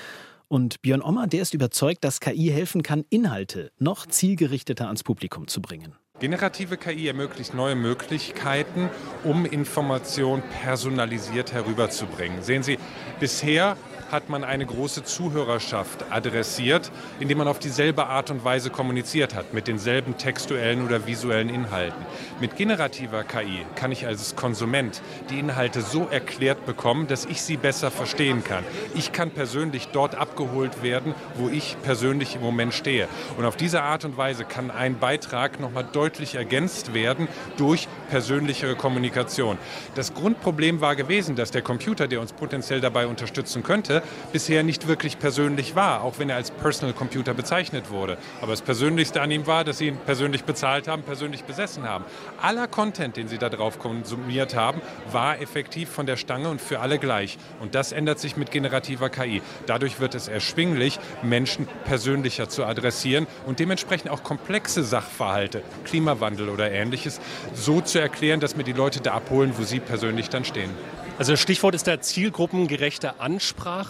Und 0.48 0.80
Björn 0.82 1.02
Ommer, 1.02 1.26
der 1.26 1.42
ist 1.42 1.54
überzeugt, 1.54 2.02
dass 2.04 2.20
KI 2.20 2.48
helfen 2.48 2.82
kann, 2.82 3.04
Inhalte 3.10 3.70
noch 3.78 4.06
zielgerichteter 4.06 4.86
ans 4.86 5.04
Publikum 5.04 5.46
zu 5.46 5.60
bringen. 5.60 5.94
Generative 6.20 6.76
KI 6.76 7.06
ermöglicht 7.06 7.54
neue 7.54 7.76
Möglichkeiten, 7.76 8.90
um 9.22 9.46
Information 9.46 10.42
personalisiert 10.62 11.52
herüberzubringen. 11.52 12.42
Sehen 12.42 12.64
Sie, 12.64 12.78
bisher 13.20 13.76
hat 14.10 14.28
man 14.28 14.44
eine 14.44 14.64
große 14.64 15.04
Zuhörerschaft 15.04 16.06
adressiert, 16.10 16.90
indem 17.20 17.38
man 17.38 17.48
auf 17.48 17.58
dieselbe 17.58 18.06
Art 18.06 18.30
und 18.30 18.44
Weise 18.44 18.70
kommuniziert 18.70 19.34
hat, 19.34 19.52
mit 19.52 19.68
denselben 19.68 20.16
textuellen 20.16 20.84
oder 20.84 21.06
visuellen 21.06 21.48
Inhalten. 21.48 22.04
Mit 22.40 22.56
generativer 22.56 23.24
KI 23.24 23.66
kann 23.74 23.92
ich 23.92 24.06
als 24.06 24.36
Konsument 24.36 25.02
die 25.30 25.38
Inhalte 25.38 25.82
so 25.82 26.08
erklärt 26.10 26.64
bekommen, 26.66 27.06
dass 27.06 27.26
ich 27.26 27.42
sie 27.42 27.56
besser 27.56 27.90
verstehen 27.90 28.44
kann. 28.44 28.64
Ich 28.94 29.12
kann 29.12 29.30
persönlich 29.30 29.88
dort 29.88 30.14
abgeholt 30.14 30.82
werden, 30.82 31.14
wo 31.34 31.48
ich 31.48 31.76
persönlich 31.82 32.34
im 32.34 32.42
Moment 32.42 32.74
stehe. 32.74 33.08
Und 33.36 33.44
auf 33.44 33.56
diese 33.56 33.82
Art 33.82 34.04
und 34.04 34.16
Weise 34.16 34.44
kann 34.44 34.70
ein 34.70 34.98
Beitrag 34.98 35.60
nochmal 35.60 35.86
deutlich 35.92 36.34
ergänzt 36.34 36.94
werden 36.94 37.28
durch 37.56 37.88
persönlichere 38.10 38.74
Kommunikation. 38.74 39.58
Das 39.94 40.14
Grundproblem 40.14 40.80
war 40.80 40.96
gewesen, 40.96 41.36
dass 41.36 41.50
der 41.50 41.62
Computer, 41.62 42.08
der 42.08 42.20
uns 42.20 42.32
potenziell 42.32 42.80
dabei 42.80 43.06
unterstützen 43.06 43.62
könnte, 43.62 43.97
bisher 44.32 44.62
nicht 44.62 44.88
wirklich 44.88 45.18
persönlich 45.18 45.74
war, 45.74 46.02
auch 46.02 46.18
wenn 46.18 46.30
er 46.30 46.36
als 46.36 46.50
Personal 46.50 46.94
Computer 46.94 47.34
bezeichnet 47.34 47.90
wurde. 47.90 48.18
Aber 48.40 48.52
das 48.52 48.62
Persönlichste 48.62 49.20
an 49.20 49.30
ihm 49.30 49.46
war, 49.46 49.64
dass 49.64 49.78
sie 49.78 49.88
ihn 49.88 49.96
persönlich 49.96 50.44
bezahlt 50.44 50.88
haben, 50.88 51.02
persönlich 51.02 51.44
besessen 51.44 51.88
haben. 51.88 52.04
Aller 52.40 52.68
Content, 52.68 53.16
den 53.16 53.28
sie 53.28 53.38
da 53.38 53.48
drauf 53.48 53.78
konsumiert 53.78 54.54
haben, 54.54 54.80
war 55.12 55.40
effektiv 55.40 55.88
von 55.88 56.06
der 56.06 56.16
Stange 56.16 56.48
und 56.48 56.60
für 56.60 56.80
alle 56.80 56.98
gleich. 56.98 57.38
Und 57.60 57.74
das 57.74 57.92
ändert 57.92 58.18
sich 58.18 58.36
mit 58.36 58.50
generativer 58.50 59.08
KI. 59.10 59.42
Dadurch 59.66 60.00
wird 60.00 60.14
es 60.14 60.28
erschwinglich, 60.28 60.98
Menschen 61.22 61.68
persönlicher 61.84 62.48
zu 62.48 62.64
adressieren 62.64 63.26
und 63.46 63.58
dementsprechend 63.58 64.10
auch 64.10 64.22
komplexe 64.22 64.82
Sachverhalte, 64.82 65.62
Klimawandel 65.84 66.48
oder 66.48 66.70
ähnliches, 66.70 67.20
so 67.54 67.80
zu 67.80 67.98
erklären, 68.00 68.40
dass 68.40 68.56
wir 68.56 68.64
die 68.64 68.72
Leute 68.72 69.00
da 69.00 69.12
abholen, 69.12 69.52
wo 69.56 69.62
sie 69.62 69.80
persönlich 69.80 70.28
dann 70.28 70.44
stehen. 70.44 70.70
Also 71.18 71.34
Stichwort 71.34 71.74
ist 71.74 71.88
da 71.88 72.00
zielgruppengerechte 72.00 73.18
Ansprache. 73.18 73.87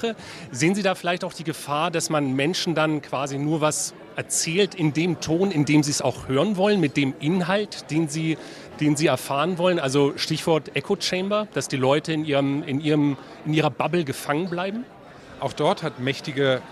Sehen 0.50 0.74
Sie 0.74 0.82
da 0.82 0.94
vielleicht 0.94 1.24
auch 1.24 1.32
die 1.32 1.44
Gefahr, 1.44 1.90
dass 1.90 2.10
man 2.10 2.34
Menschen 2.34 2.74
dann 2.74 3.02
quasi 3.02 3.38
nur 3.38 3.60
was 3.60 3.94
erzählt 4.16 4.74
in 4.74 4.92
dem 4.92 5.20
Ton, 5.20 5.52
in 5.52 5.64
dem 5.64 5.84
sie 5.84 5.92
es 5.92 6.02
auch 6.02 6.26
hören 6.26 6.56
wollen, 6.56 6.80
mit 6.80 6.96
dem 6.96 7.14
Inhalt, 7.20 7.88
den 7.92 8.08
sie, 8.08 8.36
den 8.80 8.96
sie 8.96 9.06
erfahren 9.06 9.58
wollen? 9.58 9.78
Also 9.78 10.14
Stichwort 10.16 10.74
Echo 10.74 10.96
Chamber, 10.98 11.46
dass 11.54 11.68
die 11.68 11.76
Leute 11.76 12.12
in, 12.12 12.24
ihrem, 12.24 12.64
in, 12.64 12.80
ihrem, 12.80 13.16
in 13.46 13.54
ihrer 13.54 13.70
Bubble 13.70 14.04
gefangen 14.04 14.50
bleiben? 14.50 14.84
Auch 15.38 15.52
dort 15.52 15.84
hat 15.84 16.00
mächtige 16.00 16.62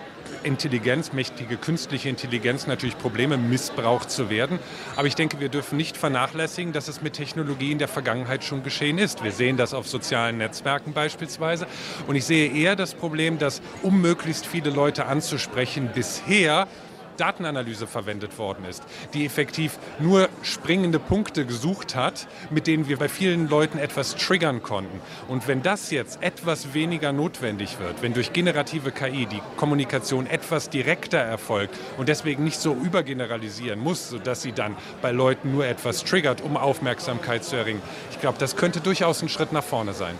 Intelligenz, 0.42 1.12
mächtige 1.12 1.56
künstliche 1.56 2.08
Intelligenz 2.08 2.66
natürlich 2.66 2.98
Probleme, 2.98 3.36
missbraucht 3.36 4.10
zu 4.10 4.30
werden. 4.30 4.58
Aber 4.96 5.06
ich 5.06 5.14
denke, 5.14 5.40
wir 5.40 5.48
dürfen 5.48 5.76
nicht 5.76 5.96
vernachlässigen, 5.96 6.72
dass 6.72 6.88
es 6.88 7.02
mit 7.02 7.14
Technologie 7.14 7.72
in 7.72 7.78
der 7.78 7.88
Vergangenheit 7.88 8.44
schon 8.44 8.62
geschehen 8.62 8.98
ist. 8.98 9.24
Wir 9.24 9.32
sehen 9.32 9.56
das 9.56 9.74
auf 9.74 9.88
sozialen 9.88 10.38
Netzwerken 10.38 10.92
beispielsweise. 10.92 11.66
Und 12.06 12.16
ich 12.16 12.24
sehe 12.24 12.50
eher 12.52 12.76
das 12.76 12.94
Problem, 12.94 13.38
dass 13.38 13.60
um 13.82 14.00
möglichst 14.00 14.46
viele 14.46 14.70
Leute 14.70 15.06
anzusprechen, 15.06 15.90
bisher 15.94 16.68
Datenanalyse 17.16 17.86
verwendet 17.86 18.38
worden 18.38 18.64
ist, 18.64 18.82
die 19.14 19.26
effektiv 19.26 19.78
nur 19.98 20.28
springende 20.42 20.98
Punkte 20.98 21.44
gesucht 21.46 21.94
hat, 21.94 22.26
mit 22.50 22.66
denen 22.66 22.88
wir 22.88 22.96
bei 22.96 23.08
vielen 23.08 23.48
Leuten 23.48 23.78
etwas 23.78 24.16
triggern 24.16 24.62
konnten. 24.62 25.00
Und 25.28 25.48
wenn 25.48 25.62
das 25.62 25.90
jetzt 25.90 26.22
etwas 26.22 26.74
weniger 26.74 27.12
notwendig 27.12 27.78
wird, 27.78 28.02
wenn 28.02 28.14
durch 28.14 28.32
generative 28.32 28.90
KI 28.90 29.26
die 29.26 29.42
Kommunikation 29.56 30.26
etwas 30.26 30.70
direkter 30.70 31.18
erfolgt 31.18 31.74
und 31.96 32.08
deswegen 32.08 32.44
nicht 32.44 32.60
so 32.60 32.74
übergeneralisieren 32.74 33.80
muss, 33.80 34.10
sodass 34.10 34.42
sie 34.42 34.52
dann 34.52 34.76
bei 35.02 35.10
Leuten 35.10 35.52
nur 35.52 35.66
etwas 35.66 36.04
triggert, 36.04 36.40
um 36.40 36.56
Aufmerksamkeit 36.56 37.44
zu 37.44 37.56
erringen, 37.56 37.82
ich 38.10 38.20
glaube, 38.20 38.38
das 38.38 38.56
könnte 38.56 38.80
durchaus 38.80 39.22
ein 39.22 39.28
Schritt 39.28 39.52
nach 39.52 39.64
vorne 39.64 39.92
sein. 39.92 40.14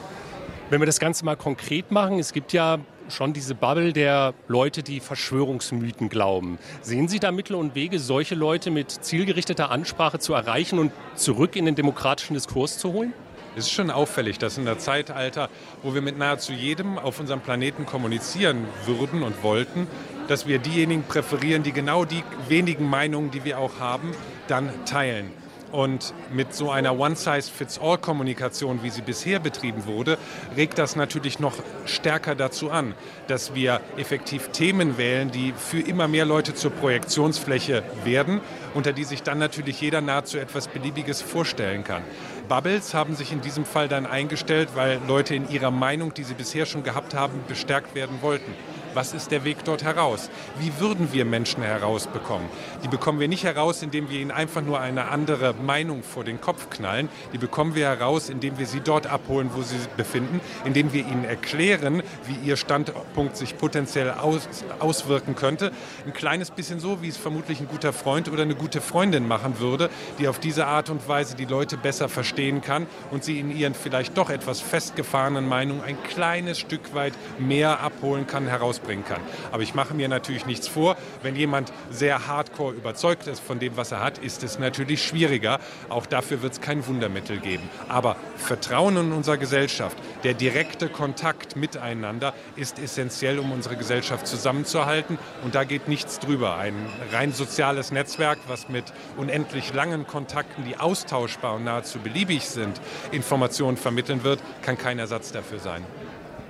Wenn 0.69 0.81
wir 0.81 0.87
das 0.87 0.99
Ganze 0.99 1.25
mal 1.25 1.37
konkret 1.37 1.93
machen, 1.93 2.19
es 2.19 2.33
gibt 2.33 2.53
ja 2.53 2.79
schon 3.09 3.33
diese 3.33 3.55
Bubble 3.55 3.93
der 3.93 4.35
Leute, 4.49 4.83
die 4.83 5.01
Verschwörungsmythen 5.01 6.09
glauben. 6.09 6.59
Sehen 6.83 7.09
Sie 7.09 7.21
da 7.21 7.33
Mittel 7.33 7.57
und 7.57 7.75
Wege, 7.75 7.99
solche 7.99 8.35
Leute 8.35 8.71
mit 8.71 8.91
zielgerichteter 8.91 9.71
Ansprache 9.71 10.19
zu 10.19 10.35
erreichen 10.35 10.79
und 10.79 10.93
zurück 11.15 11.57
in 11.57 11.65
den 11.65 11.75
demokratischen 11.75 12.35
Diskurs 12.35 12.79
zu 12.79 12.93
holen? 12.93 13.13
Es 13.57 13.65
ist 13.65 13.73
schon 13.73 13.91
auffällig, 13.91 14.39
dass 14.39 14.59
in 14.59 14.67
der 14.67 14.79
Zeitalter, 14.79 15.49
wo 15.83 15.95
wir 15.95 16.03
mit 16.03 16.19
nahezu 16.19 16.53
jedem 16.53 16.99
auf 16.99 17.21
unserem 17.21 17.41
Planeten 17.41 17.87
kommunizieren 17.87 18.67
würden 18.85 19.23
und 19.23 19.43
wollten, 19.43 19.87
dass 20.29 20.47
wir 20.47 20.59
diejenigen 20.59 21.05
präferieren, 21.05 21.63
die 21.63 21.73
genau 21.73 22.05
die 22.05 22.23
wenigen 22.49 22.87
Meinungen, 22.89 23.31
die 23.31 23.45
wir 23.45 23.59
auch 23.59 23.81
haben, 23.81 24.13
dann 24.47 24.69
teilen. 24.85 25.31
Und 25.77 26.15
mit 26.33 26.55
so 26.55 26.71
einer 26.71 26.99
One-Size-Fits-All-Kommunikation, 26.99 28.83
wie 28.83 28.89
sie 28.89 29.03
bisher 29.03 29.41
betrieben 29.41 29.85
wurde, 29.85 30.17
regt 30.57 30.79
das 30.79 30.97
natürlich 30.97 31.39
noch 31.39 31.53
stärker 31.85 32.35
dazu 32.35 32.71
an, 32.71 32.95
dass 33.27 33.55
wir 33.55 33.83
effektiv 33.99 34.49
Themen 34.53 34.97
wählen, 34.97 35.31
die 35.31 35.53
für 35.53 35.81
immer 35.81 36.09
mehr 36.09 36.25
Leute 36.25 36.55
zur 36.55 36.71
Projektionsfläche 36.71 37.83
werden, 38.05 38.41
unter 38.73 38.95
die 38.95 39.05
sich 39.05 39.23
dann 39.23 39.39
natürlich 39.39 39.79
jeder 39.79 40.01
nahezu 40.01 40.39
etwas 40.39 40.69
Beliebiges 40.69 41.21
vorstellen 41.21 41.85
kann. 41.85 42.03
Bubbles 42.49 42.95
haben 42.95 43.15
sich 43.15 43.31
in 43.31 43.43
diesem 43.43 43.67
Fall 43.67 43.89
dann 43.89 44.07
eingestellt, 44.07 44.71
weil 44.77 44.99
Leute 45.07 45.35
in 45.35 45.51
ihrer 45.51 45.71
Meinung, 45.71 46.15
die 46.15 46.25
sie 46.25 46.33
bisher 46.33 46.65
schon 46.65 46.85
gehabt 46.85 47.13
haben, 47.13 47.45
bestärkt 47.49 47.95
werden 47.95 48.23
wollten. 48.23 48.55
Was 48.97 49.13
ist 49.13 49.31
der 49.31 49.45
Weg 49.45 49.59
dort 49.67 49.85
heraus? 49.85 50.31
Wie 50.59 50.73
würden 50.81 51.13
wir 51.13 51.27
Menschen 51.27 51.63
herausbekommen? 51.63 52.49
Die 52.83 52.89
bekommen 52.89 53.21
wir 53.21 53.29
nicht 53.29 53.45
heraus, 53.45 53.83
indem 53.83 54.09
wir 54.09 54.19
ihnen 54.19 54.31
einfach 54.31 54.63
nur 54.63 54.81
eine 54.81 55.09
andere 55.09 55.53
Meinung 55.53 56.03
vor 56.03 56.25
den 56.25 56.41
Kopf 56.41 56.71
knallen. 56.71 57.11
Die 57.35 57.37
bekommen 57.37 57.75
wir 57.75 57.89
heraus, 57.89 58.31
indem 58.31 58.59
wir 58.59 58.65
sie 58.65 58.81
dort 58.81 59.07
abholen, 59.07 59.51
wo 59.53 59.61
sie 59.61 59.77
sich 59.77 59.89
befinden, 59.89 60.41
indem 60.65 60.95
wir 60.95 61.03
ihnen 61.03 61.27
erklären, 61.27 62.03
wie 62.25 62.49
ihr 62.49 62.57
Standpunkt 62.57 63.37
sich 63.37 63.59
potenziell 63.59 64.13
aus, 64.13 64.49
auswirken 64.79 65.37
könnte. 65.37 65.73
Ein 66.07 66.15
kleines 66.15 66.51
bisschen 66.51 66.81
so, 66.81 67.03
wie 67.03 67.09
es 67.09 67.19
vermutlich 67.19 67.61
ein 67.61 67.69
guter 67.69 67.93
Freund 67.93 68.31
oder 68.31 68.45
eine 68.45 68.55
gute 68.55 68.81
Freundin 68.81 69.29
machen 69.29 69.61
würde, 69.61 69.91
die 70.19 70.27
auf 70.27 70.39
diese 70.39 70.67
Art 70.69 70.89
und 70.89 71.07
Weise 71.07 71.37
die 71.37 71.45
Leute 71.45 71.77
besser 71.77 72.09
verstehen 72.09 72.63
kann 72.63 72.87
und 73.11 73.25
sie 73.25 73.41
in 73.41 73.55
ihren 73.55 73.75
vielleicht 73.75 74.17
doch 74.17 74.31
etwas 74.31 74.63
festgefahrenen 74.63 75.47
Meinungen 75.47 75.85
ein 75.85 76.03
kleines 76.03 76.59
Stück 76.59 76.95
weit 76.95 77.13
mehr 77.39 77.81
abholen 77.81 78.27
kann, 78.27 78.47
herausbringen 78.47 78.86
bringen 78.87 79.05
kann. 79.05 79.21
Aber 79.53 79.63
ich 79.63 79.75
mache 79.75 79.95
mir 79.95 80.09
natürlich 80.09 80.47
nichts 80.47 80.69
vor. 80.69 80.97
Wenn 81.23 81.37
jemand 81.37 81.73
sehr 81.91 82.27
hardcore 82.27 82.75
überzeugt 82.75 83.27
ist 83.27 83.41
von 83.41 83.59
dem, 83.59 83.77
was 83.77 83.93
er 83.93 84.01
hat, 84.01 84.19
ist 84.19 84.43
es 84.43 84.59
natürlich 84.59 85.03
schwieriger. 85.05 85.59
Auch 85.89 86.07
dafür 86.07 86.43
wird 86.43 86.55
es 86.55 86.61
kein 86.61 86.87
Wundermittel 86.87 87.39
geben. 87.39 87.69
Aber 87.89 88.17
Vertrauen 88.37 88.97
in 88.97 89.13
unserer 89.13 89.37
Gesellschaft, 89.37 89.99
der 90.25 90.35
direkte 90.35 90.89
Kontakt 90.89 91.57
miteinander 91.57 92.33
ist 92.55 92.79
essentiell, 92.79 93.39
um 93.39 93.53
unsere 93.53 93.77
Gesellschaft 93.77 94.27
zusammenzuhalten. 94.27 95.19
Und 95.45 95.55
da 95.55 95.65
geht 95.65 95.89
nichts 95.89 96.19
drüber. 96.19 96.57
Ein 96.57 96.75
rein 97.13 97.33
soziales 97.33 97.91
Netzwerk, 97.91 98.39
was 98.47 98.69
mit 98.69 98.85
unendlich 99.17 99.75
langen 99.75 100.07
Kontakten, 100.07 100.65
die 100.65 100.79
austauschbar 100.79 101.55
und 101.55 101.65
nahezu 101.65 101.99
beliebig 101.99 102.45
sind, 102.45 102.81
Informationen 103.11 103.77
vermitteln 103.77 104.23
wird, 104.23 104.41
kann 104.63 104.79
kein 104.79 104.99
Ersatz 104.99 105.33
dafür 105.33 105.59
sein. 105.59 105.85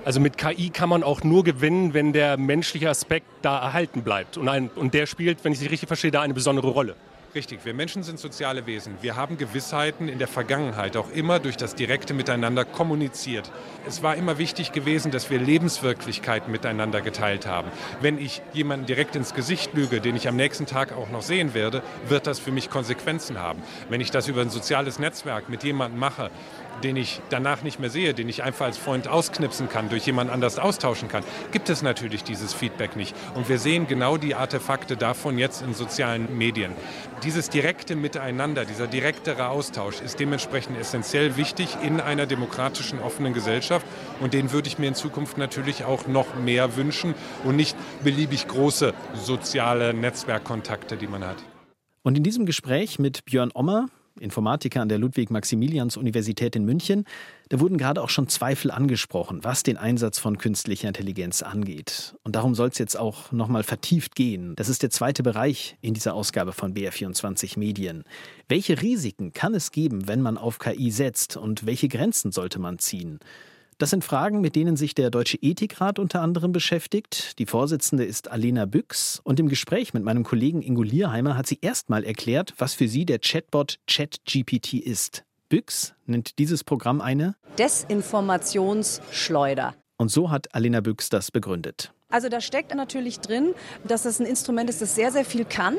Also 0.07 0.21
mit 0.21 0.37
KI 0.37 0.69
kann 0.69 0.87
man 0.87 1.03
auch 1.03 1.25
nur 1.25 1.43
gewinnen, 1.43 1.93
wenn 1.93 2.13
der 2.13 2.37
menschliche 2.37 2.89
Aspekt 2.89 3.27
da 3.41 3.59
erhalten 3.59 4.03
bleibt. 4.03 4.37
Und, 4.37 4.47
ein, 4.47 4.69
und 4.73 4.93
der 4.93 5.05
spielt, 5.05 5.43
wenn 5.43 5.51
ich 5.51 5.59
Sie 5.59 5.67
richtig 5.67 5.87
verstehe, 5.87 6.11
da 6.11 6.21
eine 6.21 6.33
besondere 6.33 6.69
Rolle. 6.69 6.95
Richtig, 7.35 7.65
wir 7.65 7.73
Menschen 7.73 8.03
sind 8.03 8.17
soziale 8.17 8.65
Wesen. 8.65 8.93
Wir 9.01 9.17
haben 9.17 9.37
Gewissheiten 9.37 10.07
in 10.07 10.17
der 10.17 10.29
Vergangenheit 10.29 10.95
auch 10.95 11.11
immer 11.11 11.39
durch 11.39 11.57
das 11.57 11.75
direkte 11.75 12.13
Miteinander 12.13 12.63
kommuniziert. 12.63 13.51
Es 13.85 14.01
war 14.01 14.15
immer 14.15 14.37
wichtig 14.37 14.71
gewesen, 14.71 15.11
dass 15.11 15.29
wir 15.29 15.39
Lebenswirklichkeiten 15.39 16.53
miteinander 16.53 17.01
geteilt 17.01 17.45
haben. 17.45 17.67
Wenn 17.99 18.17
ich 18.17 18.41
jemanden 18.53 18.85
direkt 18.85 19.17
ins 19.17 19.33
Gesicht 19.33 19.73
lüge, 19.73 19.99
den 19.99 20.15
ich 20.15 20.29
am 20.29 20.37
nächsten 20.37 20.65
Tag 20.65 20.93
auch 20.93 21.09
noch 21.09 21.21
sehen 21.21 21.53
werde, 21.53 21.83
wird 22.07 22.27
das 22.27 22.39
für 22.39 22.51
mich 22.51 22.69
Konsequenzen 22.69 23.39
haben. 23.39 23.61
Wenn 23.89 23.99
ich 23.99 24.09
das 24.09 24.29
über 24.29 24.39
ein 24.39 24.49
soziales 24.49 24.97
Netzwerk 24.97 25.49
mit 25.49 25.65
jemandem 25.65 25.99
mache, 25.99 26.31
den 26.83 26.95
ich 26.95 27.21
danach 27.29 27.63
nicht 27.63 27.79
mehr 27.79 27.89
sehe, 27.89 28.13
den 28.13 28.29
ich 28.29 28.43
einfach 28.43 28.65
als 28.65 28.77
Freund 28.77 29.07
ausknipsen 29.07 29.69
kann, 29.69 29.89
durch 29.89 30.05
jemand 30.05 30.31
anders 30.31 30.59
austauschen 30.59 31.07
kann, 31.07 31.23
gibt 31.51 31.69
es 31.69 31.81
natürlich 31.81 32.23
dieses 32.23 32.53
Feedback 32.53 32.95
nicht. 32.95 33.15
Und 33.35 33.49
wir 33.49 33.59
sehen 33.59 33.87
genau 33.87 34.17
die 34.17 34.35
Artefakte 34.35 34.97
davon 34.97 35.37
jetzt 35.37 35.61
in 35.61 35.73
sozialen 35.73 36.37
Medien. 36.37 36.71
Dieses 37.23 37.49
direkte 37.49 37.95
Miteinander, 37.95 38.65
dieser 38.65 38.87
direktere 38.87 39.49
Austausch 39.49 40.01
ist 40.01 40.19
dementsprechend 40.19 40.77
essentiell 40.77 41.35
wichtig 41.37 41.77
in 41.83 41.99
einer 41.99 42.25
demokratischen, 42.25 42.99
offenen 42.99 43.33
Gesellschaft. 43.33 43.85
Und 44.21 44.33
den 44.33 44.51
würde 44.51 44.67
ich 44.67 44.77
mir 44.77 44.87
in 44.87 44.95
Zukunft 44.95 45.37
natürlich 45.37 45.83
auch 45.83 46.07
noch 46.07 46.35
mehr 46.35 46.75
wünschen 46.75 47.15
und 47.43 47.55
nicht 47.55 47.75
beliebig 48.03 48.47
große 48.47 48.93
soziale 49.15 49.93
Netzwerkkontakte, 49.93 50.97
die 50.97 51.07
man 51.07 51.25
hat. 51.25 51.37
Und 52.03 52.17
in 52.17 52.23
diesem 52.23 52.45
Gespräch 52.45 52.99
mit 52.99 53.25
Björn 53.25 53.51
Ommer, 53.53 53.87
Informatiker 54.19 54.81
an 54.81 54.89
der 54.89 54.97
Ludwig-Maximilians-Universität 54.97 56.55
in 56.55 56.65
München, 56.65 57.05
da 57.49 57.59
wurden 57.59 57.77
gerade 57.77 58.01
auch 58.01 58.09
schon 58.09 58.27
Zweifel 58.27 58.71
angesprochen, 58.71 59.43
was 59.43 59.63
den 59.63 59.77
Einsatz 59.77 60.19
von 60.19 60.37
künstlicher 60.37 60.87
Intelligenz 60.87 61.41
angeht. 61.41 62.15
Und 62.23 62.35
darum 62.35 62.55
soll 62.55 62.69
es 62.69 62.77
jetzt 62.77 62.97
auch 62.97 63.31
nochmal 63.31 63.63
vertieft 63.63 64.15
gehen. 64.15 64.55
Das 64.55 64.69
ist 64.69 64.83
der 64.83 64.89
zweite 64.89 65.23
Bereich 65.23 65.77
in 65.81 65.93
dieser 65.93 66.13
Ausgabe 66.13 66.51
von 66.51 66.73
BR24 66.73 67.57
Medien. 67.57 68.03
Welche 68.49 68.81
Risiken 68.81 69.33
kann 69.33 69.53
es 69.53 69.71
geben, 69.71 70.07
wenn 70.07 70.21
man 70.21 70.37
auf 70.37 70.59
KI 70.59 70.91
setzt 70.91 71.37
und 71.37 71.65
welche 71.65 71.87
Grenzen 71.87 72.31
sollte 72.31 72.59
man 72.59 72.79
ziehen? 72.79 73.19
Das 73.79 73.91
sind 73.91 74.03
Fragen, 74.03 74.41
mit 74.41 74.55
denen 74.55 74.75
sich 74.75 74.95
der 74.95 75.11
Deutsche 75.11 75.37
Ethikrat 75.39 75.99
unter 75.99 76.23
anderem 76.23 76.51
beschäftigt. 76.51 77.37
Die 77.37 77.45
Vorsitzende 77.45 78.05
ist 78.05 78.31
Alena 78.31 78.65
Büchs 78.65 79.21
und 79.23 79.39
im 79.39 79.49
Gespräch 79.49 79.93
mit 79.93 80.03
meinem 80.03 80.23
Kollegen 80.23 80.63
Ingo 80.63 80.81
Lierheimer 80.81 81.37
hat 81.37 81.45
sie 81.45 81.59
erstmal 81.61 82.03
erklärt, 82.03 82.55
was 82.57 82.73
für 82.73 82.87
sie 82.87 83.05
der 83.05 83.19
Chatbot 83.19 83.77
ChatGPT 83.85 84.73
ist. 84.73 85.25
Büchs 85.47 85.93
nennt 86.07 86.39
dieses 86.39 86.63
Programm 86.63 87.01
eine 87.01 87.35
Desinformationsschleuder. 87.59 89.75
Und 89.97 90.09
so 90.09 90.31
hat 90.31 90.55
Alena 90.55 90.81
Büchs 90.81 91.09
das 91.09 91.29
begründet. 91.29 91.93
Also 92.09 92.29
da 92.29 92.41
steckt 92.41 92.73
natürlich 92.73 93.19
drin, 93.19 93.53
dass 93.87 94.01
das 94.03 94.19
ein 94.19 94.25
Instrument 94.25 94.71
ist, 94.71 94.81
das 94.81 94.95
sehr, 94.95 95.11
sehr 95.11 95.25
viel 95.25 95.45
kann 95.45 95.75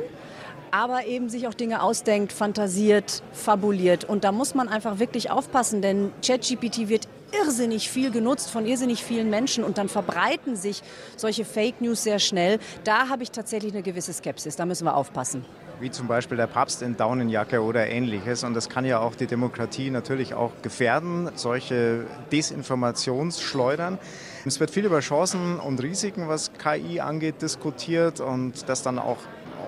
aber 0.71 1.07
eben 1.07 1.31
sich 1.31 1.49
auch 1.49 1.55
Dinge 1.55 1.83
ausdenkt, 1.83 2.31
fantasiert, 2.31 3.23
fabuliert. 3.33 4.05
Und 4.05 4.23
da 4.23 4.33
muss 4.33 4.55
man 4.55 4.69
einfach 4.69 4.99
wirklich 4.99 5.31
aufpassen, 5.31 5.81
denn 5.81 6.13
ChatGPT 6.23 6.91
wird 6.91 7.09
irrsinnig 7.33 7.91
viel 7.91 8.11
genutzt 8.11 8.51
von 8.51 8.67
irrsinnig 8.67 9.05
vielen 9.05 9.31
Menschen 9.31 9.65
und 9.65 9.79
dann 9.79 9.89
verbreiten 9.89 10.57
sich 10.57 10.83
solche 11.17 11.45
Fake 11.45 11.81
News 11.81 12.03
sehr 12.03 12.19
schnell. 12.19 12.59
Da 12.85 13.09
habe 13.09 13.23
ich 13.23 13.31
tatsächlich 13.31 13.73
eine 13.73 13.83
gewisse 13.83 14.13
Skepsis. 14.13 14.57
Da 14.57 14.67
müssen 14.67 14.85
wir 14.85 14.97
aufpassen 14.97 15.45
wie 15.81 15.91
zum 15.91 16.09
Beispiel 16.09 16.37
der 16.37 16.47
Papst 16.47 16.83
in 16.83 16.97
Daunenjacke 16.97 17.63
oder 17.63 17.87
ähnliches. 17.87 18.45
Und 18.45 18.55
das 18.55 18.69
kann 18.69 18.85
ja 18.85 18.99
auch 18.99 19.15
die 19.15 19.27
Demokratie 19.27 19.91
natürlich 19.91 20.35
auch 20.35 20.51
gefährden, 20.63 21.31
solche 21.35 22.05
Desinformationsschleudern. 22.33 23.99
Es 24.45 24.61
wird 24.61 24.71
viel 24.71 24.87
über 24.87 25.01
Chancen 25.01 25.61
und 25.61 25.83
Risiken, 25.83 26.29
was 26.29 26.53
KI 26.55 27.01
angeht, 27.01 27.43
diskutiert 27.43 28.21
und 28.21 28.69
das 28.69 28.83
dann 28.83 28.99
auch 28.99 29.19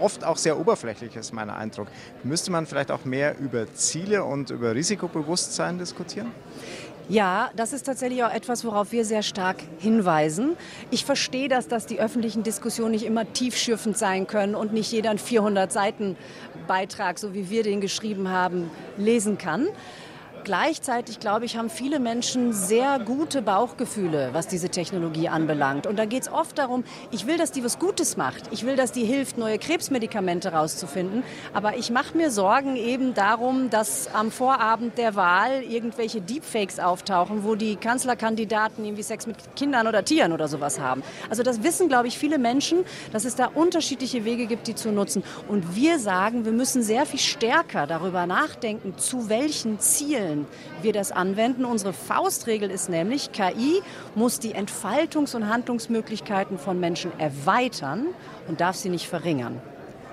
oft 0.00 0.24
auch 0.24 0.36
sehr 0.36 0.58
oberflächlich 0.58 1.16
ist, 1.16 1.32
mein 1.32 1.50
Eindruck. 1.50 1.88
Müsste 2.24 2.50
man 2.50 2.66
vielleicht 2.66 2.90
auch 2.90 3.04
mehr 3.04 3.38
über 3.38 3.72
Ziele 3.74 4.24
und 4.24 4.50
über 4.50 4.74
Risikobewusstsein 4.74 5.78
diskutieren? 5.78 6.32
Ja, 7.10 7.50
das 7.56 7.72
ist 7.72 7.86
tatsächlich 7.86 8.22
auch 8.22 8.32
etwas, 8.32 8.64
worauf 8.64 8.92
wir 8.92 9.04
sehr 9.04 9.24
stark 9.24 9.56
hinweisen. 9.80 10.56
Ich 10.92 11.04
verstehe 11.04 11.48
das, 11.48 11.66
dass 11.66 11.86
die 11.86 11.98
öffentlichen 11.98 12.44
Diskussionen 12.44 12.92
nicht 12.92 13.04
immer 13.04 13.32
tiefschürfend 13.32 13.98
sein 13.98 14.28
können 14.28 14.54
und 14.54 14.72
nicht 14.72 14.92
jeder 14.92 15.10
einen 15.10 15.18
400 15.18 15.72
Seiten 15.72 16.16
Beitrag, 16.68 17.18
so 17.18 17.34
wie 17.34 17.50
wir 17.50 17.64
den 17.64 17.80
geschrieben 17.80 18.28
haben, 18.28 18.70
lesen 18.96 19.38
kann. 19.38 19.66
Gleichzeitig, 20.44 21.20
glaube 21.20 21.44
ich, 21.44 21.56
haben 21.56 21.68
viele 21.68 22.00
Menschen 22.00 22.52
sehr 22.52 22.98
gute 22.98 23.42
Bauchgefühle, 23.42 24.30
was 24.32 24.48
diese 24.48 24.70
Technologie 24.70 25.28
anbelangt. 25.28 25.86
Und 25.86 25.98
da 25.98 26.06
geht 26.06 26.22
es 26.22 26.32
oft 26.32 26.56
darum, 26.58 26.84
ich 27.10 27.26
will, 27.26 27.36
dass 27.36 27.52
die 27.52 27.62
was 27.62 27.78
Gutes 27.78 28.16
macht. 28.16 28.44
Ich 28.50 28.64
will, 28.64 28.76
dass 28.76 28.92
die 28.92 29.04
hilft, 29.04 29.36
neue 29.36 29.58
Krebsmedikamente 29.58 30.52
rauszufinden. 30.52 31.22
Aber 31.52 31.76
ich 31.76 31.90
mache 31.90 32.16
mir 32.16 32.30
Sorgen 32.30 32.76
eben 32.76 33.12
darum, 33.14 33.68
dass 33.68 34.14
am 34.14 34.30
Vorabend 34.30 34.96
der 34.96 35.14
Wahl 35.14 35.62
irgendwelche 35.62 36.20
Deepfakes 36.20 36.80
auftauchen, 36.80 37.44
wo 37.44 37.54
die 37.54 37.76
Kanzlerkandidaten 37.76 38.84
irgendwie 38.84 39.02
Sex 39.02 39.26
mit 39.26 39.36
Kindern 39.56 39.86
oder 39.86 40.04
Tieren 40.04 40.32
oder 40.32 40.48
sowas 40.48 40.80
haben. 40.80 41.02
Also 41.28 41.42
das 41.42 41.62
wissen, 41.62 41.88
glaube 41.88 42.08
ich, 42.08 42.18
viele 42.18 42.38
Menschen, 42.38 42.84
dass 43.12 43.24
es 43.24 43.34
da 43.34 43.46
unterschiedliche 43.46 44.24
Wege 44.24 44.46
gibt, 44.46 44.66
die 44.68 44.74
zu 44.74 44.90
nutzen. 44.90 45.22
Und 45.48 45.76
wir 45.76 45.98
sagen, 45.98 46.44
wir 46.44 46.52
müssen 46.52 46.82
sehr 46.82 47.04
viel 47.04 47.20
stärker 47.20 47.86
darüber 47.86 48.26
nachdenken, 48.26 48.94
zu 48.96 49.28
welchen 49.28 49.78
Zielen 49.80 50.29
Regeln 50.30 50.46
wir 50.82 50.92
das 50.92 51.12
anwenden. 51.12 51.64
Unsere 51.64 51.92
Faustregel 51.92 52.70
ist 52.70 52.88
nämlich, 52.88 53.32
KI 53.32 53.82
muss 54.14 54.38
die 54.38 54.54
Entfaltungs- 54.54 55.34
und 55.34 55.48
Handlungsmöglichkeiten 55.48 56.58
von 56.58 56.78
Menschen 56.80 57.12
erweitern 57.18 58.06
und 58.48 58.60
darf 58.60 58.76
sie 58.76 58.88
nicht 58.88 59.08
verringern. 59.08 59.60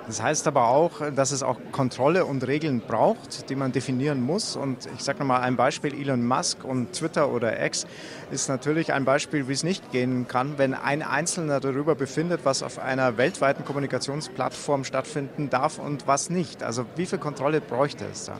Das 0.07 0.23
heißt 0.23 0.47
aber 0.47 0.69
auch, 0.69 1.01
dass 1.13 1.31
es 1.31 1.43
auch 1.43 1.57
Kontrolle 1.73 2.25
und 2.25 2.47
Regeln 2.47 2.79
braucht, 2.79 3.49
die 3.49 3.57
man 3.57 3.73
definieren 3.73 4.21
muss. 4.21 4.55
Und 4.55 4.87
ich 4.95 5.03
sage 5.03 5.19
nochmal 5.19 5.41
ein 5.41 5.57
Beispiel, 5.57 5.93
Elon 5.93 6.25
Musk 6.25 6.63
und 6.63 6.93
Twitter 6.93 7.29
oder 7.29 7.61
X 7.65 7.85
ist 8.31 8.47
natürlich 8.47 8.93
ein 8.93 9.03
Beispiel, 9.03 9.49
wie 9.49 9.51
es 9.51 9.63
nicht 9.63 9.91
gehen 9.91 10.25
kann, 10.25 10.57
wenn 10.57 10.73
ein 10.73 11.01
Einzelner 11.01 11.59
darüber 11.59 11.93
befindet, 11.93 12.41
was 12.45 12.63
auf 12.63 12.79
einer 12.79 13.17
weltweiten 13.17 13.65
Kommunikationsplattform 13.65 14.85
stattfinden 14.85 15.49
darf 15.49 15.77
und 15.77 16.07
was 16.07 16.29
nicht. 16.29 16.63
Also 16.63 16.85
wie 16.95 17.05
viel 17.05 17.19
Kontrolle 17.19 17.59
bräuchte 17.59 18.05
es 18.09 18.25
da? 18.25 18.37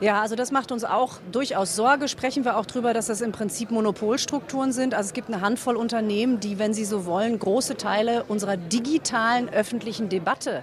Ja, 0.00 0.20
also 0.20 0.34
das 0.34 0.50
macht 0.50 0.72
uns 0.72 0.84
auch 0.84 1.18
durchaus 1.30 1.76
Sorge. 1.76 2.08
Sprechen 2.08 2.44
wir 2.44 2.56
auch 2.56 2.66
darüber, 2.66 2.92
dass 2.92 3.06
das 3.06 3.20
im 3.20 3.32
Prinzip 3.32 3.70
Monopolstrukturen 3.70 4.72
sind. 4.72 4.92
Also 4.92 5.08
es 5.08 5.12
gibt 5.14 5.28
eine 5.28 5.40
Handvoll 5.40 5.76
Unternehmen, 5.76 6.40
die, 6.40 6.58
wenn 6.58 6.74
sie 6.74 6.84
so 6.84 7.06
wollen, 7.06 7.38
große 7.38 7.76
Teile 7.76 8.24
unserer 8.24 8.56
digitalen 8.56 9.48
öffentlichen 9.48 10.08
Debatte 10.08 10.62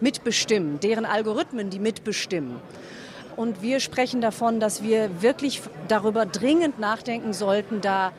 mitbestimmen, 0.00 0.80
deren 0.80 1.04
Algorithmen 1.04 1.70
die 1.70 1.78
mitbestimmen. 1.78 2.56
Und 3.36 3.62
wir 3.62 3.80
sprechen 3.80 4.20
davon, 4.20 4.60
dass 4.60 4.82
wir 4.82 5.22
wirklich 5.22 5.60
darüber 5.88 6.24
dringend 6.24 6.78
nachdenken 6.78 7.32
sollten, 7.32 7.80
da 7.80 8.12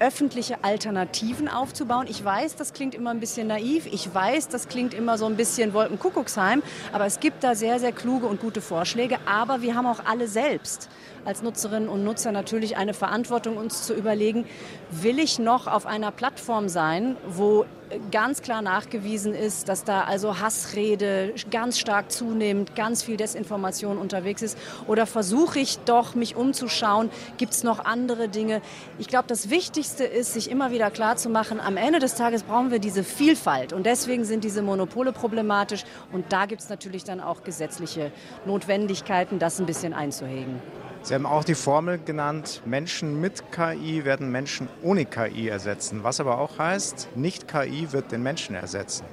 öffentliche 0.00 0.64
Alternativen 0.64 1.48
aufzubauen. 1.48 2.06
Ich 2.08 2.24
weiß, 2.24 2.56
das 2.56 2.72
klingt 2.72 2.94
immer 2.94 3.10
ein 3.10 3.20
bisschen 3.20 3.46
naiv. 3.46 3.86
Ich 3.86 4.12
weiß, 4.12 4.48
das 4.48 4.66
klingt 4.66 4.94
immer 4.94 5.18
so 5.18 5.26
ein 5.26 5.36
bisschen 5.36 5.72
Wolkenkuckucksheim. 5.74 6.62
Aber 6.92 7.06
es 7.06 7.20
gibt 7.20 7.44
da 7.44 7.54
sehr, 7.54 7.78
sehr 7.78 7.92
kluge 7.92 8.26
und 8.26 8.40
gute 8.40 8.60
Vorschläge. 8.60 9.18
Aber 9.26 9.62
wir 9.62 9.74
haben 9.76 9.86
auch 9.86 10.00
alle 10.04 10.26
selbst 10.26 10.88
als 11.24 11.42
Nutzerinnen 11.42 11.88
und 11.88 12.04
Nutzer 12.04 12.32
natürlich 12.32 12.76
eine 12.76 12.94
Verantwortung, 12.94 13.56
uns 13.56 13.86
zu 13.86 13.94
überlegen, 13.94 14.44
will 14.90 15.18
ich 15.18 15.38
noch 15.38 15.66
auf 15.66 15.86
einer 15.86 16.10
Plattform 16.10 16.68
sein, 16.68 17.16
wo 17.28 17.64
ganz 18.10 18.42
klar 18.42 18.62
nachgewiesen 18.62 19.34
ist, 19.34 19.68
dass 19.68 19.84
da 19.84 20.02
also 20.02 20.40
Hassrede 20.40 21.34
ganz 21.50 21.78
stark 21.78 22.10
zunimmt, 22.12 22.76
ganz 22.76 23.02
viel 23.02 23.16
Desinformation 23.16 23.98
unterwegs 23.98 24.42
ist? 24.42 24.58
Oder 24.86 25.06
versuche 25.06 25.58
ich 25.58 25.78
doch, 25.80 26.14
mich 26.14 26.36
umzuschauen, 26.36 27.10
gibt 27.36 27.52
es 27.52 27.64
noch 27.64 27.84
andere 27.84 28.28
Dinge? 28.28 28.62
Ich 28.98 29.08
glaube, 29.08 29.26
das 29.28 29.50
Wichtigste 29.50 30.04
ist, 30.04 30.34
sich 30.34 30.50
immer 30.50 30.70
wieder 30.70 30.90
klarzumachen, 30.90 31.60
am 31.60 31.76
Ende 31.76 31.98
des 31.98 32.14
Tages 32.14 32.42
brauchen 32.42 32.70
wir 32.70 32.78
diese 32.78 33.04
Vielfalt 33.04 33.72
und 33.72 33.86
deswegen 33.86 34.24
sind 34.24 34.44
diese 34.44 34.62
Monopole 34.62 35.12
problematisch 35.12 35.84
und 36.12 36.32
da 36.32 36.46
gibt 36.46 36.62
es 36.62 36.68
natürlich 36.68 37.04
dann 37.04 37.20
auch 37.20 37.42
gesetzliche 37.42 38.12
Notwendigkeiten, 38.46 39.38
das 39.38 39.58
ein 39.58 39.66
bisschen 39.66 39.92
einzuhegen. 39.92 40.60
Sie 41.02 41.14
haben 41.14 41.26
auch 41.26 41.44
die 41.44 41.54
Formel 41.54 41.98
genannt, 41.98 42.62
Menschen 42.66 43.20
mit 43.20 43.50
KI 43.52 44.04
werden 44.04 44.30
Menschen 44.30 44.68
ohne 44.82 45.06
KI 45.06 45.48
ersetzen. 45.48 46.04
Was 46.04 46.20
aber 46.20 46.38
auch 46.38 46.58
heißt, 46.58 47.08
nicht 47.16 47.48
KI 47.48 47.92
wird 47.92 48.12
den 48.12 48.22
Menschen 48.22 48.54
ersetzen. 48.54 49.04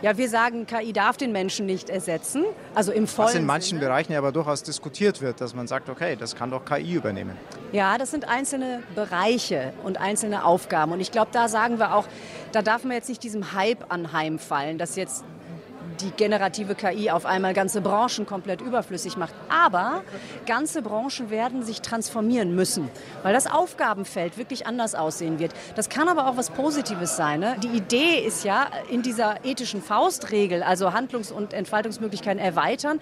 Ja, 0.00 0.16
wir 0.16 0.28
sagen, 0.28 0.64
KI 0.64 0.92
darf 0.92 1.16
den 1.16 1.32
Menschen 1.32 1.66
nicht 1.66 1.90
ersetzen. 1.90 2.44
Also 2.72 2.92
im 2.92 3.08
vollen 3.08 3.28
Was 3.28 3.34
in 3.34 3.46
manchen 3.46 3.78
Sinne. 3.78 3.80
Bereichen 3.80 4.12
ja 4.12 4.18
aber 4.18 4.30
durchaus 4.30 4.62
diskutiert 4.62 5.20
wird, 5.20 5.40
dass 5.40 5.56
man 5.56 5.66
sagt, 5.66 5.88
okay, 5.88 6.14
das 6.14 6.36
kann 6.36 6.52
doch 6.52 6.64
KI 6.64 6.94
übernehmen. 6.94 7.36
Ja, 7.72 7.98
das 7.98 8.12
sind 8.12 8.28
einzelne 8.28 8.84
Bereiche 8.94 9.72
und 9.82 9.98
einzelne 9.98 10.44
Aufgaben. 10.44 10.92
Und 10.92 11.00
ich 11.00 11.10
glaube, 11.10 11.30
da 11.32 11.48
sagen 11.48 11.80
wir 11.80 11.94
auch, 11.94 12.06
da 12.52 12.62
darf 12.62 12.84
man 12.84 12.92
jetzt 12.92 13.08
nicht 13.08 13.24
diesem 13.24 13.54
Hype 13.54 13.92
anheimfallen, 13.92 14.78
dass 14.78 14.94
jetzt 14.94 15.24
die 16.00 16.10
generative 16.10 16.74
KI 16.74 17.10
auf 17.10 17.26
einmal 17.26 17.54
ganze 17.54 17.80
Branchen 17.80 18.26
komplett 18.26 18.60
überflüssig 18.60 19.16
macht. 19.16 19.34
Aber 19.48 20.02
ganze 20.46 20.82
Branchen 20.82 21.30
werden 21.30 21.62
sich 21.62 21.80
transformieren 21.80 22.54
müssen, 22.54 22.90
weil 23.22 23.32
das 23.32 23.46
Aufgabenfeld 23.46 24.38
wirklich 24.38 24.66
anders 24.66 24.94
aussehen 24.94 25.38
wird. 25.38 25.52
Das 25.74 25.88
kann 25.88 26.08
aber 26.08 26.28
auch 26.28 26.36
was 26.36 26.50
Positives 26.50 27.16
sein. 27.16 27.40
Ne? 27.40 27.56
Die 27.62 27.76
Idee 27.76 28.24
ist 28.26 28.44
ja 28.44 28.68
in 28.90 29.02
dieser 29.02 29.44
ethischen 29.44 29.82
Faustregel, 29.82 30.62
also 30.62 30.92
Handlungs- 30.92 31.32
und 31.32 31.52
Entfaltungsmöglichkeiten 31.52 32.40
erweitern, 32.40 33.00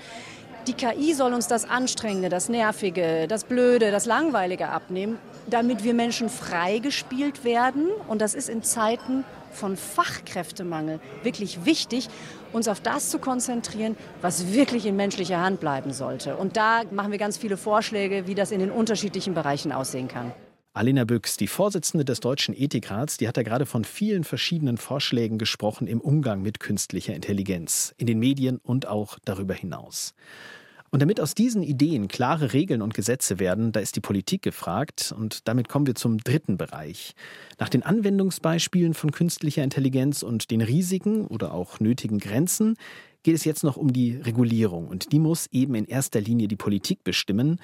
die 0.66 0.72
KI 0.72 1.14
soll 1.14 1.32
uns 1.32 1.46
das 1.46 1.68
Anstrengende, 1.68 2.28
das 2.28 2.48
Nervige, 2.48 3.28
das 3.28 3.44
Blöde, 3.44 3.92
das 3.92 4.04
Langweilige 4.04 4.68
abnehmen, 4.68 5.18
damit 5.46 5.84
wir 5.84 5.94
Menschen 5.94 6.28
freigespielt 6.28 7.44
werden. 7.44 7.86
Und 8.08 8.20
das 8.20 8.34
ist 8.34 8.48
in 8.48 8.64
Zeiten 8.64 9.24
von 9.52 9.76
Fachkräftemangel 9.76 11.00
wirklich 11.22 11.64
wichtig, 11.64 12.08
uns 12.56 12.66
auf 12.66 12.80
das 12.80 13.10
zu 13.10 13.18
konzentrieren, 13.18 13.96
was 14.22 14.52
wirklich 14.52 14.86
in 14.86 14.96
menschlicher 14.96 15.40
Hand 15.40 15.60
bleiben 15.60 15.92
sollte. 15.92 16.36
Und 16.36 16.56
da 16.56 16.82
machen 16.90 17.12
wir 17.12 17.18
ganz 17.18 17.36
viele 17.36 17.56
Vorschläge, 17.56 18.26
wie 18.26 18.34
das 18.34 18.50
in 18.50 18.60
den 18.60 18.70
unterschiedlichen 18.70 19.34
Bereichen 19.34 19.70
aussehen 19.70 20.08
kann. 20.08 20.32
Alina 20.72 21.04
Büchs, 21.04 21.38
die 21.38 21.46
Vorsitzende 21.46 22.04
des 22.04 22.20
Deutschen 22.20 22.54
Ethikrats, 22.54 23.16
die 23.16 23.28
hat 23.28 23.38
ja 23.38 23.42
gerade 23.42 23.64
von 23.64 23.84
vielen 23.84 24.24
verschiedenen 24.24 24.76
Vorschlägen 24.76 25.38
gesprochen 25.38 25.86
im 25.86 26.02
Umgang 26.02 26.42
mit 26.42 26.60
künstlicher 26.60 27.14
Intelligenz, 27.14 27.94
in 27.96 28.06
den 28.06 28.18
Medien 28.18 28.58
und 28.58 28.86
auch 28.86 29.18
darüber 29.24 29.54
hinaus. 29.54 30.14
Und 30.96 31.00
damit 31.00 31.20
aus 31.20 31.34
diesen 31.34 31.62
Ideen 31.62 32.08
klare 32.08 32.54
Regeln 32.54 32.80
und 32.80 32.94
Gesetze 32.94 33.38
werden, 33.38 33.70
da 33.70 33.80
ist 33.80 33.96
die 33.96 34.00
Politik 34.00 34.40
gefragt. 34.40 35.12
Und 35.14 35.46
damit 35.46 35.68
kommen 35.68 35.86
wir 35.86 35.94
zum 35.94 36.16
dritten 36.16 36.56
Bereich. 36.56 37.12
Nach 37.58 37.68
den 37.68 37.82
Anwendungsbeispielen 37.82 38.94
von 38.94 39.10
künstlicher 39.10 39.62
Intelligenz 39.62 40.22
und 40.22 40.50
den 40.50 40.62
Risiken 40.62 41.26
oder 41.26 41.52
auch 41.52 41.80
nötigen 41.80 42.18
Grenzen 42.18 42.78
geht 43.24 43.34
es 43.34 43.44
jetzt 43.44 43.62
noch 43.62 43.76
um 43.76 43.92
die 43.92 44.16
Regulierung. 44.16 44.88
Und 44.88 45.12
die 45.12 45.18
muss 45.18 45.48
eben 45.52 45.74
in 45.74 45.84
erster 45.84 46.22
Linie 46.22 46.48
die 46.48 46.56
Politik 46.56 47.04
bestimmen. 47.04 47.60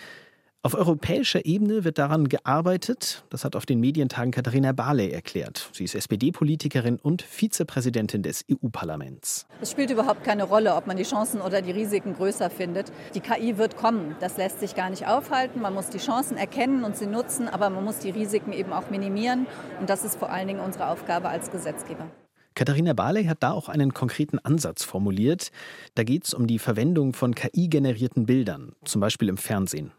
Auf 0.65 0.77
europäischer 0.77 1.45
Ebene 1.45 1.83
wird 1.83 1.99
daran 1.99 2.29
gearbeitet. 2.29 3.25
Das 3.31 3.45
hat 3.45 3.57
auf 3.57 3.67
den 3.67 3.81
Medientagen 3.81 4.31
Katharina 4.31 4.71
Barley 4.71 5.11
erklärt. 5.11 5.69
Sie 5.73 5.83
ist 5.83 5.97
SPD-Politikerin 5.97 7.01
und 7.03 7.21
Vizepräsidentin 7.21 8.23
des 8.23 8.45
EU-Parlaments. 8.49 9.49
Es 9.61 9.73
spielt 9.73 9.91
überhaupt 9.91 10.23
keine 10.23 10.45
Rolle, 10.45 10.77
ob 10.77 10.87
man 10.87 10.97
die 10.97 11.03
Chancen 11.03 11.41
oder 11.41 11.63
die 11.63 11.73
Risiken 11.73 12.15
größer 12.15 12.49
findet. 12.49 12.93
Die 13.17 13.19
KI 13.19 13.59
wird 13.59 13.77
kommen. 13.77 14.15
Das 14.21 14.37
lässt 14.37 14.61
sich 14.61 14.77
gar 14.77 14.89
nicht 14.89 15.09
aufhalten. 15.09 15.61
Man 15.61 15.75
muss 15.75 15.89
die 15.89 15.99
Chancen 15.99 16.37
erkennen 16.37 16.85
und 16.85 16.97
sie 16.97 17.07
nutzen, 17.07 17.49
aber 17.49 17.69
man 17.69 17.83
muss 17.83 17.99
die 17.99 18.11
Risiken 18.11 18.53
eben 18.53 18.73
auch 18.73 18.89
minimieren. 18.89 19.49
Und 19.81 19.91
das 19.91 20.05
ist 20.05 20.17
vor 20.17 20.31
allen 20.31 20.47
Dingen 20.47 20.61
unsere 20.61 20.87
Aufgabe 20.87 21.29
als 21.29 21.51
Gesetzgeber. 21.51 22.07
Katharina 22.55 22.93
Barley 22.93 23.25
hat 23.25 23.43
da 23.43 23.51
auch 23.51 23.69
einen 23.69 23.95
konkreten 23.95 24.39
Ansatz 24.39 24.85
formuliert. 24.85 25.51
Da 25.97 26.05
geht 26.05 26.25
es 26.27 26.35
um 26.35 26.47
die 26.47 26.61
Verwendung 26.61 27.15
von 27.15 27.35
KI-generierten 27.35 28.27
Bildern, 28.27 28.77
zum 28.85 29.01
Beispiel 29.01 29.29
im 29.29 29.39
Fernsehen. 29.39 29.91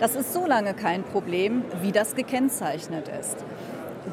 Das 0.00 0.16
ist 0.16 0.32
so 0.32 0.46
lange 0.46 0.72
kein 0.72 1.02
Problem, 1.04 1.62
wie 1.82 1.92
das 1.92 2.14
gekennzeichnet 2.14 3.10
ist. 3.20 3.36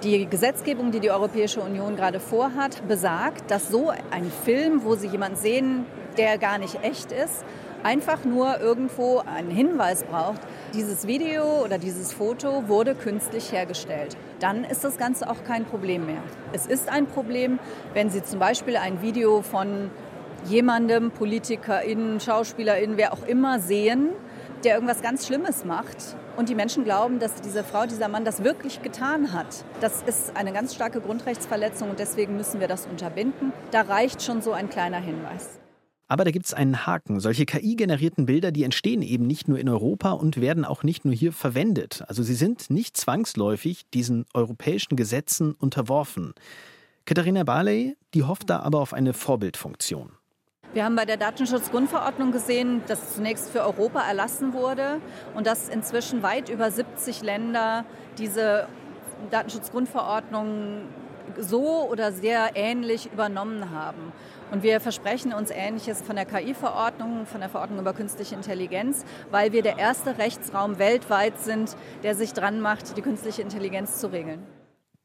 Die 0.03 0.25
Gesetzgebung, 0.25 0.91
die 0.91 0.99
die 0.99 1.11
Europäische 1.11 1.61
Union 1.61 1.95
gerade 1.95 2.19
vorhat, 2.19 2.85
besagt, 2.89 3.49
dass 3.49 3.69
so 3.69 3.89
ein 4.11 4.29
Film, 4.43 4.83
wo 4.83 4.95
Sie 4.95 5.07
jemanden 5.07 5.37
sehen, 5.37 5.85
der 6.17 6.37
gar 6.39 6.57
nicht 6.57 6.83
echt 6.83 7.13
ist, 7.13 7.45
einfach 7.83 8.25
nur 8.25 8.59
irgendwo 8.59 9.19
einen 9.19 9.49
Hinweis 9.49 10.03
braucht, 10.03 10.41
dieses 10.73 11.07
Video 11.07 11.63
oder 11.63 11.77
dieses 11.77 12.11
Foto 12.11 12.67
wurde 12.67 12.93
künstlich 12.93 13.53
hergestellt. 13.53 14.17
Dann 14.41 14.65
ist 14.65 14.83
das 14.83 14.97
Ganze 14.97 15.29
auch 15.29 15.45
kein 15.45 15.63
Problem 15.63 16.05
mehr. 16.05 16.21
Es 16.51 16.65
ist 16.65 16.89
ein 16.89 17.05
Problem, 17.05 17.59
wenn 17.93 18.09
Sie 18.09 18.21
zum 18.21 18.39
Beispiel 18.39 18.75
ein 18.75 19.01
Video 19.01 19.41
von 19.41 19.89
jemandem, 20.49 21.11
PolitikerInnen, 21.11 22.19
SchauspielerInnen, 22.19 22.97
wer 22.97 23.13
auch 23.13 23.25
immer 23.25 23.59
sehen, 23.59 24.09
der 24.63 24.75
irgendwas 24.75 25.01
ganz 25.01 25.27
Schlimmes 25.27 25.65
macht 25.65 26.15
und 26.35 26.49
die 26.49 26.55
Menschen 26.55 26.83
glauben, 26.83 27.19
dass 27.19 27.41
diese 27.41 27.63
Frau, 27.63 27.85
dieser 27.85 28.07
Mann 28.07 28.25
das 28.25 28.43
wirklich 28.43 28.81
getan 28.81 29.33
hat. 29.33 29.65
Das 29.81 30.01
ist 30.03 30.35
eine 30.35 30.53
ganz 30.53 30.75
starke 30.75 31.01
Grundrechtsverletzung 31.01 31.89
und 31.89 31.99
deswegen 31.99 32.37
müssen 32.37 32.59
wir 32.59 32.67
das 32.67 32.85
unterbinden. 32.85 33.53
Da 33.71 33.81
reicht 33.81 34.21
schon 34.21 34.41
so 34.41 34.51
ein 34.51 34.69
kleiner 34.69 34.99
Hinweis. 34.99 35.59
Aber 36.09 36.23
da 36.23 36.31
gibt 36.31 36.45
es 36.45 36.53
einen 36.53 36.85
Haken. 36.85 37.19
Solche 37.19 37.45
KI-generierten 37.45 38.25
Bilder, 38.25 38.51
die 38.51 38.63
entstehen 38.63 39.01
eben 39.01 39.27
nicht 39.27 39.49
nur 39.49 39.59
in 39.59 39.67
Europa 39.67 40.11
und 40.11 40.39
werden 40.39 40.63
auch 40.63 40.83
nicht 40.83 41.03
nur 41.03 41.13
hier 41.13 41.33
verwendet. 41.33 42.03
Also 42.07 42.23
sie 42.23 42.35
sind 42.35 42.69
nicht 42.69 42.95
zwangsläufig 42.95 43.85
diesen 43.93 44.25
europäischen 44.33 44.95
Gesetzen 44.95 45.53
unterworfen. 45.53 46.33
Katharina 47.05 47.43
Barley, 47.43 47.97
die 48.13 48.23
hofft 48.23 48.49
da 48.49 48.59
aber 48.59 48.79
auf 48.79 48.93
eine 48.93 49.13
Vorbildfunktion. 49.13 50.11
Wir 50.73 50.83
haben 50.83 50.95
bei 50.95 51.05
der 51.05 51.17
Datenschutzgrundverordnung 51.17 52.31
gesehen, 52.31 52.83
dass 52.87 53.15
zunächst 53.15 53.49
für 53.49 53.61
Europa 53.61 54.01
erlassen 54.01 54.53
wurde 54.53 54.99
und 55.33 55.47
dass 55.47 55.69
inzwischen 55.69 56.23
weit 56.23 56.49
über 56.49 56.69
70 56.69 57.21
Länder 57.21 57.85
diese 58.17 58.67
Datenschutzgrundverordnung 59.31 60.83
so 61.39 61.87
oder 61.89 62.11
sehr 62.11 62.51
ähnlich 62.55 63.11
übernommen 63.11 63.71
haben. 63.71 64.11
Und 64.51 64.63
wir 64.63 64.79
versprechen 64.79 65.33
uns 65.33 65.51
Ähnliches 65.51 66.01
von 66.01 66.15
der 66.15 66.25
KI-Verordnung, 66.25 67.25
von 67.25 67.41
der 67.41 67.49
Verordnung 67.49 67.79
über 67.79 67.93
künstliche 67.93 68.35
Intelligenz, 68.35 69.05
weil 69.31 69.51
wir 69.53 69.61
der 69.61 69.77
erste 69.77 70.17
Rechtsraum 70.17 70.79
weltweit 70.79 71.39
sind, 71.39 71.75
der 72.03 72.15
sich 72.15 72.33
dran 72.33 72.61
macht, 72.61 72.97
die 72.97 73.01
künstliche 73.01 73.41
Intelligenz 73.41 73.99
zu 73.99 74.11
regeln. 74.11 74.45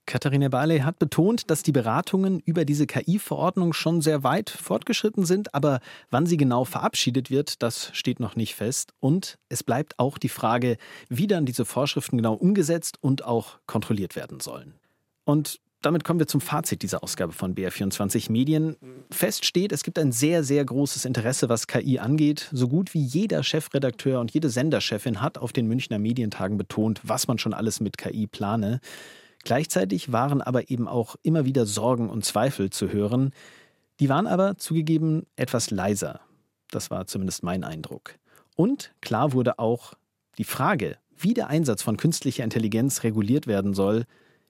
Katharina 0.06 0.48
Barley 0.48 0.80
hat 0.80 0.98
betont, 0.98 1.50
dass 1.50 1.62
die 1.62 1.72
Beratungen 1.72 2.40
über 2.40 2.64
diese 2.64 2.86
KI-Verordnung 2.86 3.72
schon 3.72 4.00
sehr 4.00 4.24
weit 4.24 4.50
fortgeschritten 4.50 5.24
sind, 5.24 5.54
aber 5.54 5.80
wann 6.10 6.26
sie 6.26 6.36
genau 6.36 6.64
verabschiedet 6.64 7.30
wird, 7.30 7.62
das 7.62 7.90
steht 7.92 8.18
noch 8.18 8.34
nicht 8.34 8.54
fest. 8.54 8.92
Und 9.00 9.38
es 9.48 9.62
bleibt 9.62 9.98
auch 9.98 10.18
die 10.18 10.28
Frage, 10.28 10.76
wie 11.08 11.26
dann 11.26 11.46
diese 11.46 11.64
Vorschriften 11.64 12.16
genau 12.16 12.34
umgesetzt 12.34 12.98
und 13.00 13.24
auch 13.24 13.58
kontrolliert 13.66 14.16
werden 14.16 14.40
sollen. 14.40 14.74
Und 15.24 15.60
damit 15.82 16.04
kommen 16.04 16.20
wir 16.20 16.28
zum 16.28 16.40
Fazit 16.40 16.82
dieser 16.82 17.02
Ausgabe 17.02 17.32
von 17.32 17.54
BR24 17.54 18.30
Medien. 18.30 18.76
Fest 19.10 19.44
steht, 19.44 19.72
es 19.72 19.82
gibt 19.82 19.98
ein 19.98 20.12
sehr, 20.12 20.44
sehr 20.44 20.64
großes 20.64 21.04
Interesse, 21.04 21.48
was 21.48 21.66
KI 21.66 21.98
angeht. 21.98 22.48
So 22.52 22.68
gut 22.68 22.94
wie 22.94 23.02
jeder 23.02 23.42
Chefredakteur 23.42 24.20
und 24.20 24.30
jede 24.30 24.48
Senderchefin 24.48 25.20
hat 25.20 25.38
auf 25.38 25.52
den 25.52 25.66
Münchner 25.66 25.98
Medientagen 25.98 26.56
betont, 26.56 27.00
was 27.02 27.26
man 27.26 27.38
schon 27.38 27.52
alles 27.52 27.80
mit 27.80 27.98
KI 27.98 28.28
plane. 28.28 28.80
Gleichzeitig 29.44 30.12
waren 30.12 30.40
aber 30.40 30.70
eben 30.70 30.88
auch 30.88 31.16
immer 31.22 31.44
wieder 31.44 31.66
Sorgen 31.66 32.08
und 32.08 32.24
Zweifel 32.24 32.70
zu 32.70 32.90
hören. 32.90 33.32
Die 34.00 34.08
waren 34.08 34.26
aber 34.26 34.56
zugegeben 34.56 35.26
etwas 35.36 35.70
leiser. 35.70 36.20
Das 36.70 36.90
war 36.90 37.06
zumindest 37.06 37.42
mein 37.42 37.64
Eindruck. 37.64 38.14
Und 38.56 38.92
klar 39.00 39.32
wurde 39.32 39.58
auch 39.58 39.94
die 40.38 40.44
Frage, 40.44 40.96
wie 41.16 41.34
der 41.34 41.48
Einsatz 41.48 41.82
von 41.82 41.96
künstlicher 41.96 42.44
Intelligenz 42.44 43.02
reguliert 43.02 43.46
werden 43.46 43.74
soll, 43.74 44.04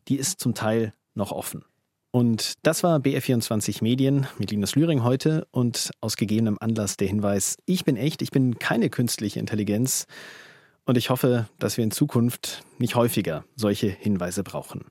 die 0.09 0.17
ist 0.17 0.41
zum 0.41 0.55
Teil 0.55 0.95
noch 1.15 1.33
offen. 1.33 1.65
Und 2.11 2.55
das 2.63 2.83
war 2.83 2.99
BR24 2.99 3.83
Medien 3.83 4.27
mit 4.39 4.51
Linus 4.51 4.75
Lühring 4.75 5.03
heute 5.03 5.47
und 5.51 5.91
aus 6.03 6.17
gegebenem 6.17 6.59
Anlass 6.61 6.99
der 6.99 7.09
Hinweis, 7.09 7.57
ich 7.65 7.85
bin 7.85 7.97
echt, 7.97 8.21
ich 8.21 8.31
bin 8.31 8.59
keine 8.59 8.91
künstliche 8.91 9.41
Intelligenz. 9.41 10.07
Und 10.85 10.97
ich 10.97 11.11
hoffe, 11.11 11.49
dass 11.59 11.77
wir 11.77 11.85
in 11.85 11.91
Zukunft 11.91 12.65
nicht 12.79 12.97
häufiger 12.97 13.45
solche 13.55 13.89
Hinweise 13.89 14.43
brauchen. 14.43 14.85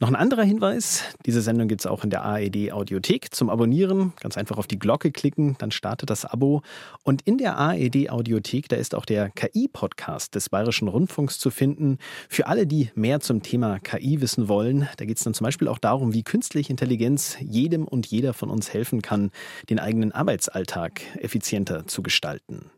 Noch 0.00 0.08
ein 0.08 0.16
anderer 0.16 0.42
Hinweis, 0.42 1.04
diese 1.24 1.40
Sendung 1.40 1.68
gibt 1.68 1.80
es 1.80 1.86
auch 1.86 2.02
in 2.02 2.10
der 2.10 2.24
ARD 2.24 2.72
Audiothek 2.72 3.32
zum 3.32 3.48
Abonnieren. 3.48 4.12
Ganz 4.20 4.36
einfach 4.36 4.58
auf 4.58 4.66
die 4.66 4.78
Glocke 4.78 5.12
klicken, 5.12 5.54
dann 5.58 5.70
startet 5.70 6.10
das 6.10 6.24
Abo. 6.24 6.62
Und 7.04 7.22
in 7.22 7.38
der 7.38 7.56
ARD 7.56 8.10
Audiothek, 8.10 8.68
da 8.68 8.74
ist 8.74 8.96
auch 8.96 9.06
der 9.06 9.30
KI-Podcast 9.30 10.34
des 10.34 10.50
Bayerischen 10.50 10.88
Rundfunks 10.88 11.38
zu 11.38 11.50
finden. 11.50 11.98
Für 12.28 12.48
alle, 12.48 12.66
die 12.66 12.90
mehr 12.96 13.20
zum 13.20 13.44
Thema 13.44 13.78
KI 13.78 14.20
wissen 14.20 14.48
wollen, 14.48 14.88
da 14.96 15.04
geht 15.04 15.18
es 15.18 15.24
dann 15.24 15.32
zum 15.32 15.44
Beispiel 15.44 15.68
auch 15.68 15.78
darum, 15.78 16.12
wie 16.12 16.24
künstliche 16.24 16.70
Intelligenz 16.70 17.38
jedem 17.40 17.86
und 17.86 18.06
jeder 18.06 18.34
von 18.34 18.50
uns 18.50 18.74
helfen 18.74 19.00
kann, 19.00 19.30
den 19.70 19.78
eigenen 19.78 20.10
Arbeitsalltag 20.10 21.02
effizienter 21.18 21.86
zu 21.86 22.02
gestalten. 22.02 22.70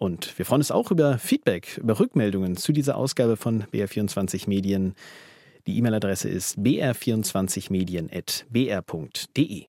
Und 0.00 0.36
wir 0.38 0.46
freuen 0.46 0.62
uns 0.62 0.70
auch 0.70 0.90
über 0.90 1.18
Feedback, 1.18 1.76
über 1.76 2.00
Rückmeldungen 2.00 2.56
zu 2.56 2.72
dieser 2.72 2.96
Ausgabe 2.96 3.36
von 3.36 3.64
BR24 3.64 4.48
Medien. 4.48 4.94
Die 5.66 5.76
E-Mail-Adresse 5.76 6.26
ist 6.26 6.58
br24medien.br.de. 6.58 9.58